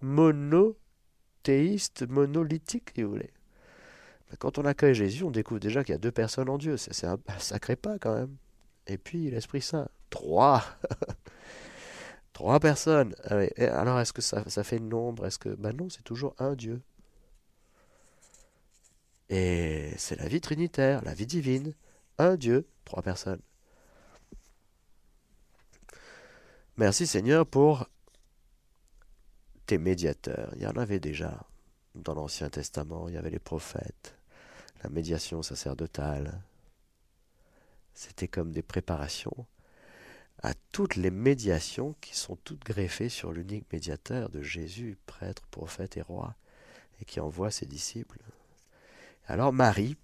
monothéiste, 0.00 0.76
monolithique, 2.08 2.90
si 2.94 3.02
vous 3.02 3.10
voulez. 3.10 3.32
Ben, 4.30 4.36
quand 4.38 4.58
on 4.58 4.64
accueille 4.64 4.94
Jésus, 4.94 5.24
on 5.24 5.30
découvre 5.30 5.60
déjà 5.60 5.82
qu'il 5.84 5.92
y 5.92 5.96
a 5.96 5.98
deux 5.98 6.12
personnes 6.12 6.48
en 6.48 6.58
Dieu. 6.58 6.76
C'est 6.76 7.06
un 7.06 7.18
sacré 7.38 7.76
pas 7.76 7.98
quand 7.98 8.14
même. 8.14 8.36
Et 8.86 8.98
puis 8.98 9.30
l'Esprit 9.30 9.62
Saint. 9.62 9.88
Trois 10.08 10.62
Trois 12.36 12.60
personnes. 12.60 13.14
Ah 13.24 13.38
alors 13.80 13.98
est-ce 13.98 14.12
que 14.12 14.20
ça, 14.20 14.44
fait 14.62 14.78
nombre 14.78 15.24
Est-ce 15.24 15.38
que. 15.38 15.48
Ben 15.48 15.74
non, 15.74 15.88
c'est 15.88 16.02
toujours 16.02 16.34
un 16.38 16.54
Dieu. 16.54 16.82
Et 19.30 19.90
c'est 19.96 20.16
la 20.16 20.28
vie 20.28 20.42
trinitaire, 20.42 21.02
la 21.02 21.14
vie 21.14 21.24
divine. 21.24 21.72
Un 22.18 22.36
Dieu, 22.36 22.68
trois 22.84 23.00
personnes. 23.00 23.40
Merci 26.76 27.06
Seigneur 27.06 27.46
pour 27.46 27.88
tes 29.64 29.78
médiateurs. 29.78 30.52
Il 30.56 30.62
y 30.62 30.66
en 30.66 30.76
avait 30.76 31.00
déjà 31.00 31.42
dans 31.94 32.12
l'Ancien 32.12 32.50
Testament. 32.50 33.08
Il 33.08 33.14
y 33.14 33.16
avait 33.16 33.30
les 33.30 33.38
prophètes, 33.38 34.14
la 34.84 34.90
médiation 34.90 35.42
sacerdotale. 35.42 36.42
C'était 37.94 38.28
comme 38.28 38.52
des 38.52 38.60
préparations 38.60 39.46
à 40.42 40.52
toutes 40.72 40.96
les 40.96 41.10
médiations 41.10 41.94
qui 42.00 42.16
sont 42.16 42.36
toutes 42.36 42.64
greffées 42.64 43.08
sur 43.08 43.32
l'unique 43.32 43.72
médiateur 43.72 44.28
de 44.28 44.42
Jésus, 44.42 44.98
prêtre, 45.06 45.46
prophète 45.50 45.96
et 45.96 46.02
roi, 46.02 46.34
et 47.00 47.04
qui 47.04 47.20
envoie 47.20 47.50
ses 47.50 47.66
disciples. 47.66 48.20
Alors 49.26 49.52
Marie 49.52 49.96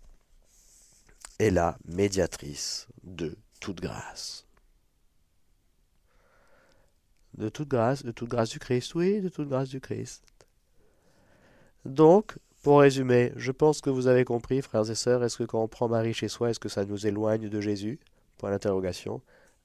est 1.38 1.50
la 1.50 1.78
médiatrice 1.84 2.88
de 3.04 3.36
toute 3.60 3.80
grâce. 3.80 4.46
De 7.34 7.48
toute 7.48 7.68
grâce, 7.68 8.02
de 8.02 8.12
toute 8.12 8.28
grâce 8.28 8.50
du 8.50 8.58
Christ, 8.58 8.94
oui, 8.94 9.20
de 9.20 9.28
toute 9.28 9.48
grâce 9.48 9.68
du 9.68 9.80
Christ. 9.80 10.24
Donc, 11.84 12.36
pour 12.62 12.80
résumer, 12.80 13.32
je 13.36 13.50
pense 13.50 13.80
que 13.80 13.90
vous 13.90 14.06
avez 14.06 14.24
compris, 14.24 14.62
frères 14.62 14.88
et 14.88 14.94
sœurs, 14.94 15.24
est-ce 15.24 15.38
que 15.38 15.44
quand 15.44 15.62
on 15.62 15.68
prend 15.68 15.88
Marie 15.88 16.14
chez 16.14 16.28
soi, 16.28 16.50
est-ce 16.50 16.60
que 16.60 16.68
ça 16.68 16.84
nous 16.84 17.06
éloigne 17.06 17.48
de 17.48 17.60
Jésus? 17.60 17.98
Point 18.38 18.50
d'interrogation. 18.50 19.20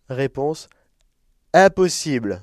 Réponse 0.09 0.69
impossible. 1.53 2.41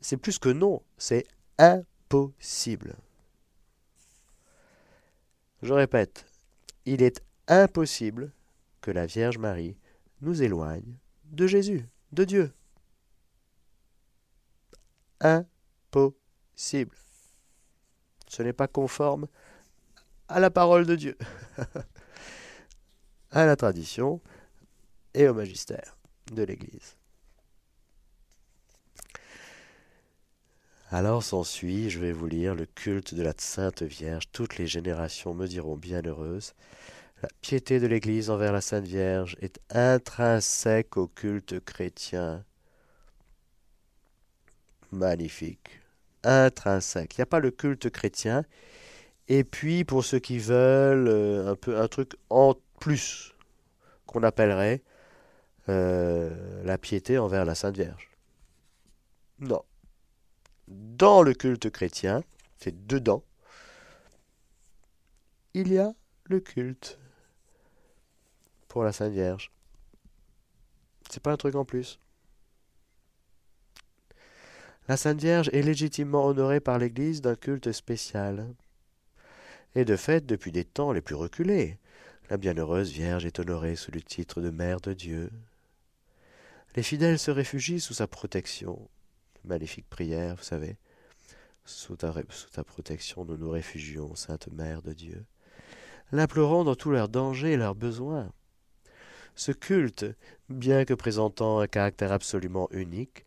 C'est 0.00 0.16
plus 0.16 0.38
que 0.38 0.48
non, 0.48 0.82
c'est 0.96 1.26
impossible. 1.58 2.96
Je 5.62 5.72
répète, 5.72 6.26
il 6.84 7.02
est 7.02 7.22
impossible 7.48 8.32
que 8.80 8.90
la 8.90 9.06
Vierge 9.06 9.38
Marie 9.38 9.76
nous 10.20 10.42
éloigne 10.42 10.96
de 11.24 11.46
Jésus, 11.46 11.88
de 12.12 12.24
Dieu. 12.24 12.52
Impossible. 15.20 16.96
Ce 18.28 18.42
n'est 18.42 18.52
pas 18.52 18.68
conforme 18.68 19.26
à 20.28 20.40
la 20.40 20.50
parole 20.50 20.86
de 20.86 20.96
Dieu, 20.96 21.16
à 23.30 23.46
la 23.46 23.56
tradition, 23.56 24.20
et 25.14 25.28
au 25.28 25.34
magistère 25.34 25.95
de 26.32 26.42
l'Église. 26.42 26.96
Alors 30.90 31.22
s'ensuit, 31.22 31.90
je 31.90 31.98
vais 31.98 32.12
vous 32.12 32.26
lire 32.26 32.54
le 32.54 32.64
culte 32.64 33.12
de 33.14 33.22
la 33.22 33.32
Sainte 33.36 33.82
Vierge. 33.82 34.30
Toutes 34.30 34.56
les 34.56 34.68
générations 34.68 35.34
me 35.34 35.46
diront 35.46 35.76
bienheureuse. 35.76 36.54
La 37.22 37.28
piété 37.40 37.80
de 37.80 37.86
l'Église 37.86 38.30
envers 38.30 38.52
la 38.52 38.60
Sainte 38.60 38.86
Vierge 38.86 39.36
est 39.40 39.58
intrinsèque 39.70 40.96
au 40.96 41.08
culte 41.08 41.58
chrétien. 41.64 42.44
Magnifique. 44.92 45.80
Intrinsèque. 46.22 47.16
Il 47.16 47.20
n'y 47.20 47.22
a 47.24 47.26
pas 47.26 47.40
le 47.40 47.50
culte 47.50 47.90
chrétien. 47.90 48.44
Et 49.28 49.42
puis, 49.42 49.84
pour 49.84 50.04
ceux 50.04 50.20
qui 50.20 50.38
veulent, 50.38 51.08
euh, 51.08 51.50
un 51.50 51.56
peu 51.56 51.80
un 51.80 51.88
truc 51.88 52.12
en 52.30 52.54
plus 52.78 53.34
qu'on 54.06 54.22
appellerait 54.22 54.82
euh, 55.68 56.62
la 56.64 56.78
piété 56.78 57.18
envers 57.18 57.44
la 57.44 57.54
Sainte 57.54 57.76
Vierge. 57.76 58.10
Non. 59.40 59.62
Dans 60.68 61.22
le 61.22 61.34
culte 61.34 61.70
chrétien, 61.70 62.22
c'est 62.56 62.86
dedans, 62.86 63.22
il 65.54 65.72
y 65.72 65.78
a 65.78 65.94
le 66.24 66.40
culte 66.40 66.98
pour 68.68 68.82
la 68.84 68.92
Sainte 68.92 69.12
Vierge. 69.12 69.50
C'est 71.10 71.22
pas 71.22 71.32
un 71.32 71.36
truc 71.36 71.54
en 71.54 71.64
plus. 71.64 71.98
La 74.88 74.96
Sainte 74.96 75.20
Vierge 75.20 75.50
est 75.52 75.62
légitimement 75.62 76.26
honorée 76.26 76.60
par 76.60 76.78
l'Église 76.78 77.20
d'un 77.20 77.34
culte 77.34 77.72
spécial. 77.72 78.54
Et 79.74 79.84
de 79.84 79.96
fait, 79.96 80.26
depuis 80.26 80.52
des 80.52 80.64
temps 80.64 80.92
les 80.92 81.00
plus 81.00 81.14
reculés, 81.14 81.78
la 82.30 82.36
bienheureuse 82.36 82.90
Vierge 82.90 83.24
est 83.24 83.38
honorée 83.38 83.76
sous 83.76 83.92
le 83.92 84.00
titre 84.00 84.40
de 84.40 84.50
Mère 84.50 84.80
de 84.80 84.92
Dieu, 84.92 85.30
les 86.76 86.82
fidèles 86.82 87.18
se 87.18 87.30
réfugient 87.30 87.80
sous 87.80 87.94
sa 87.94 88.06
protection. 88.06 88.88
Maléfique 89.44 89.88
prière, 89.88 90.36
vous 90.36 90.44
savez. 90.44 90.76
Sous 91.64 91.96
ta, 91.96 92.12
protection, 92.64 93.24
nous 93.24 93.38
nous 93.38 93.50
réfugions, 93.50 94.14
Sainte 94.14 94.48
Mère 94.52 94.82
de 94.82 94.92
Dieu, 94.92 95.24
l'implorant 96.12 96.62
dans 96.62 96.76
tous 96.76 96.90
leurs 96.90 97.08
dangers 97.08 97.52
et 97.52 97.56
leurs 97.56 97.74
besoins. 97.74 98.30
Ce 99.34 99.52
culte, 99.52 100.06
bien 100.48 100.84
que 100.84 100.94
présentant 100.94 101.58
un 101.58 101.66
caractère 101.66 102.12
absolument 102.12 102.68
unique, 102.70 103.24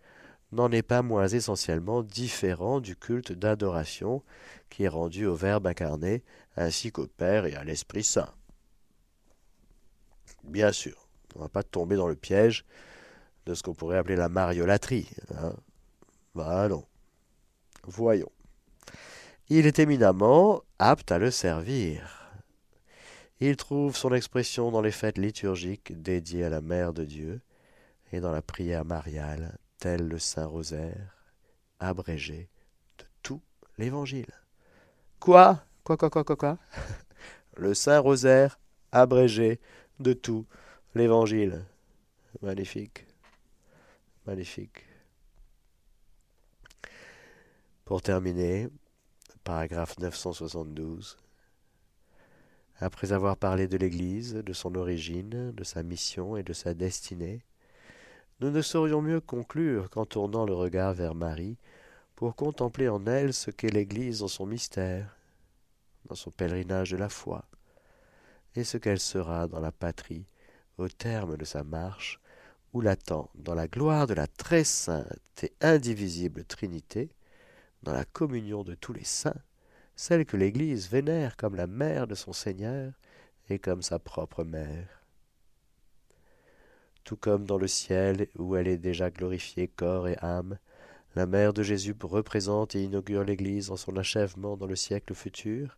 n'en 0.51 0.71
est 0.71 0.83
pas 0.83 1.01
moins 1.01 1.27
essentiellement 1.27 2.01
différent 2.01 2.79
du 2.79 2.95
culte 2.95 3.33
d'adoration 3.33 4.23
qui 4.69 4.83
est 4.83 4.87
rendu 4.87 5.25
au 5.25 5.35
Verbe 5.35 5.67
incarné, 5.67 6.23
ainsi 6.55 6.91
qu'au 6.91 7.07
Père 7.07 7.45
et 7.45 7.55
à 7.55 7.63
l'Esprit 7.63 8.03
Saint. 8.03 8.33
Bien 10.43 10.71
sûr, 10.71 11.09
on 11.35 11.39
ne 11.39 11.43
va 11.43 11.49
pas 11.49 11.63
tomber 11.63 11.95
dans 11.95 12.07
le 12.07 12.15
piège 12.15 12.65
de 13.45 13.53
ce 13.53 13.63
qu'on 13.63 13.73
pourrait 13.73 13.97
appeler 13.97 14.15
la 14.15 14.29
mariolatrie. 14.29 15.09
Hein. 15.35 15.53
Bah 16.35 16.67
non. 16.67 16.85
Voyons. 17.83 18.31
Il 19.49 19.65
est 19.65 19.79
éminemment 19.79 20.61
apte 20.77 21.11
à 21.11 21.17
le 21.17 21.31
servir. 21.31 22.19
Il 23.39 23.55
trouve 23.55 23.95
son 23.95 24.13
expression 24.13 24.69
dans 24.69 24.81
les 24.81 24.91
fêtes 24.91 25.17
liturgiques 25.17 25.99
dédiées 26.01 26.43
à 26.43 26.49
la 26.49 26.61
Mère 26.61 26.93
de 26.93 27.05
Dieu 27.05 27.41
et 28.11 28.19
dans 28.19 28.31
la 28.31 28.41
prière 28.41 28.85
mariale, 28.85 29.57
tel 29.77 30.07
le 30.07 30.19
Saint 30.19 30.45
Rosaire, 30.45 31.15
abrégé 31.79 32.49
de 32.97 33.05
tout 33.23 33.41
l'Évangile. 33.77 34.33
Quoi? 35.19 35.63
Quoi, 35.83 35.97
quoi, 35.97 36.09
quoi, 36.09 36.23
quoi, 36.23 36.35
quoi? 36.35 36.57
Le 37.57 37.73
Saint 37.73 37.99
Rosaire, 37.99 38.59
abrégé 38.91 39.59
de 39.99 40.13
tout 40.13 40.45
l'Évangile. 40.95 41.65
Magnifique. 42.41 43.05
Magnifique. 44.29 44.85
Pour 47.83 48.03
terminer, 48.03 48.69
paragraphe 49.43 49.97
972. 49.97 51.17
Après 52.79 53.11
avoir 53.11 53.37
parlé 53.37 53.67
de 53.67 53.75
l'Église, 53.75 54.35
de 54.35 54.53
son 54.53 54.75
origine, 54.75 55.51
de 55.51 55.63
sa 55.63 55.81
mission 55.81 56.37
et 56.37 56.43
de 56.43 56.53
sa 56.53 56.75
destinée, 56.75 57.41
nous 58.39 58.51
ne 58.51 58.61
saurions 58.61 59.01
mieux 59.01 59.19
conclure 59.19 59.89
qu'en 59.89 60.05
tournant 60.05 60.45
le 60.45 60.53
regard 60.53 60.93
vers 60.93 61.15
Marie 61.15 61.57
pour 62.15 62.35
contempler 62.35 62.87
en 62.87 63.03
elle 63.07 63.33
ce 63.33 63.49
qu'est 63.49 63.73
l'Église 63.73 64.19
dans 64.19 64.27
son 64.27 64.45
mystère, 64.45 65.17
dans 66.05 66.13
son 66.13 66.29
pèlerinage 66.29 66.91
de 66.91 66.97
la 66.97 67.09
foi, 67.09 67.45
et 68.53 68.63
ce 68.63 68.77
qu'elle 68.77 68.99
sera 68.99 69.47
dans 69.47 69.59
la 69.59 69.71
patrie 69.71 70.27
au 70.77 70.87
terme 70.87 71.35
de 71.35 71.45
sa 71.45 71.63
marche, 71.63 72.21
où 72.73 72.81
l'attend, 72.81 73.29
dans 73.35 73.55
la 73.55 73.67
gloire 73.67 74.07
de 74.07 74.13
la 74.13 74.27
très 74.27 74.63
sainte 74.63 75.43
et 75.43 75.53
indivisible 75.61 76.43
Trinité, 76.45 77.09
dans 77.83 77.93
la 77.93 78.05
communion 78.05 78.63
de 78.63 78.75
tous 78.75 78.93
les 78.93 79.03
saints, 79.03 79.41
celle 79.95 80.25
que 80.25 80.37
l'Église 80.37 80.89
vénère 80.89 81.35
comme 81.35 81.55
la 81.55 81.67
mère 81.67 82.07
de 82.07 82.15
son 82.15 82.33
Seigneur 82.33 82.93
et 83.49 83.59
comme 83.59 83.81
sa 83.81 83.99
propre 83.99 84.43
mère. 84.43 85.03
Tout 87.03 87.17
comme 87.17 87.45
dans 87.45 87.57
le 87.57 87.67
ciel 87.67 88.27
où 88.37 88.55
elle 88.55 88.67
est 88.67 88.77
déjà 88.77 89.09
glorifiée 89.09 89.67
corps 89.67 90.07
et 90.07 90.17
âme, 90.21 90.57
la 91.15 91.25
mère 91.25 91.53
de 91.53 91.63
Jésus 91.63 91.95
représente 92.01 92.75
et 92.75 92.83
inaugure 92.83 93.23
l'Église 93.23 93.71
en 93.71 93.77
son 93.77 93.97
achèvement 93.97 94.57
dans 94.57 94.67
le 94.67 94.75
siècle 94.75 95.15
futur, 95.15 95.77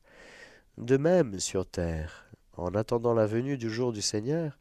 de 0.78 0.98
même 0.98 1.40
sur 1.40 1.66
terre, 1.66 2.26
en 2.58 2.76
attendant 2.76 3.14
la 3.14 3.28
venue 3.28 3.58
du 3.58 3.70
jour 3.70 3.94
du 3.94 4.02
Seigneur, 4.02 4.60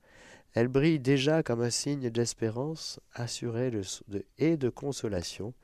elle 0.55 0.69
brille 0.69 0.99
déjà 0.99 1.43
comme 1.43 1.63
un 1.63 1.71
signe 1.71 2.11
d'espérance 2.11 3.01
assurée 3.15 3.71
et 4.39 4.57
de 4.57 4.69
consolation. 4.69 5.55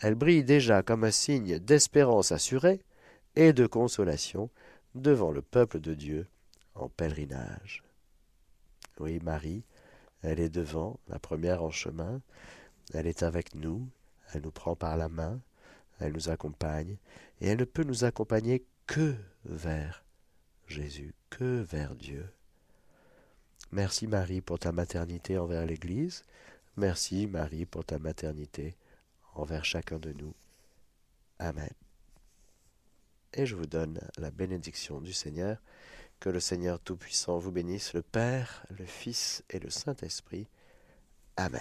Elle 0.00 0.14
brille 0.14 0.44
déjà 0.44 0.82
comme 0.82 1.04
un 1.04 1.10
signe 1.10 1.58
d'espérance 1.58 2.32
assurée 2.32 2.80
et 3.36 3.52
de 3.52 3.66
consolation 3.66 4.50
devant 4.94 5.30
le 5.30 5.42
peuple 5.42 5.80
de 5.80 5.94
Dieu 5.94 6.26
en 6.74 6.88
pèlerinage. 6.88 7.84
Oui, 8.98 9.20
Marie, 9.20 9.64
elle 10.22 10.40
est 10.40 10.48
devant, 10.48 10.98
la 11.08 11.18
première 11.18 11.62
en 11.62 11.70
chemin, 11.70 12.20
elle 12.94 13.06
est 13.06 13.22
avec 13.22 13.54
nous, 13.54 13.88
elle 14.32 14.42
nous 14.42 14.50
prend 14.50 14.74
par 14.74 14.96
la 14.96 15.08
main, 15.08 15.40
elle 16.00 16.12
nous 16.12 16.30
accompagne, 16.30 16.96
et 17.40 17.48
elle 17.48 17.58
ne 17.58 17.64
peut 17.64 17.84
nous 17.84 18.04
accompagner 18.04 18.64
que 18.86 19.14
vers 19.44 20.04
Jésus, 20.68 21.14
que 21.30 21.62
vers 21.62 21.94
Dieu. 21.94 22.26
Merci 23.72 24.06
Marie 24.06 24.40
pour 24.40 24.58
ta 24.58 24.72
maternité 24.72 25.38
envers 25.38 25.66
l'Église, 25.66 26.24
merci 26.76 27.26
Marie 27.26 27.66
pour 27.66 27.84
ta 27.84 27.98
maternité 27.98 28.76
envers 29.34 29.64
chacun 29.64 29.98
de 29.98 30.12
nous. 30.12 30.34
Amen. 31.38 31.70
Et 33.34 33.46
je 33.46 33.54
vous 33.54 33.66
donne 33.66 34.00
la 34.16 34.30
bénédiction 34.30 35.00
du 35.00 35.12
Seigneur. 35.12 35.58
Que 36.20 36.30
le 36.30 36.40
Seigneur 36.40 36.80
Tout-Puissant 36.80 37.38
vous 37.38 37.52
bénisse, 37.52 37.92
le 37.94 38.02
Père, 38.02 38.66
le 38.76 38.84
Fils 38.84 39.44
et 39.50 39.60
le 39.60 39.70
Saint-Esprit. 39.70 40.48
Amen. 41.36 41.60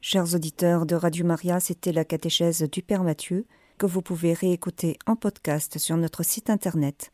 Chers 0.00 0.34
auditeurs 0.34 0.86
de 0.86 0.94
Radio 0.94 1.26
Maria, 1.26 1.60
c'était 1.60 1.92
la 1.92 2.06
catéchèse 2.06 2.62
du 2.62 2.82
Père 2.82 3.04
Mathieu 3.04 3.44
que 3.76 3.84
vous 3.84 4.00
pouvez 4.00 4.32
réécouter 4.32 4.98
en 5.06 5.16
podcast 5.16 5.78
sur 5.78 5.96
notre 5.98 6.22
site 6.22 6.48
internet 6.48 7.12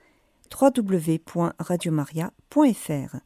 www.radiomaria.fr. 0.50 3.20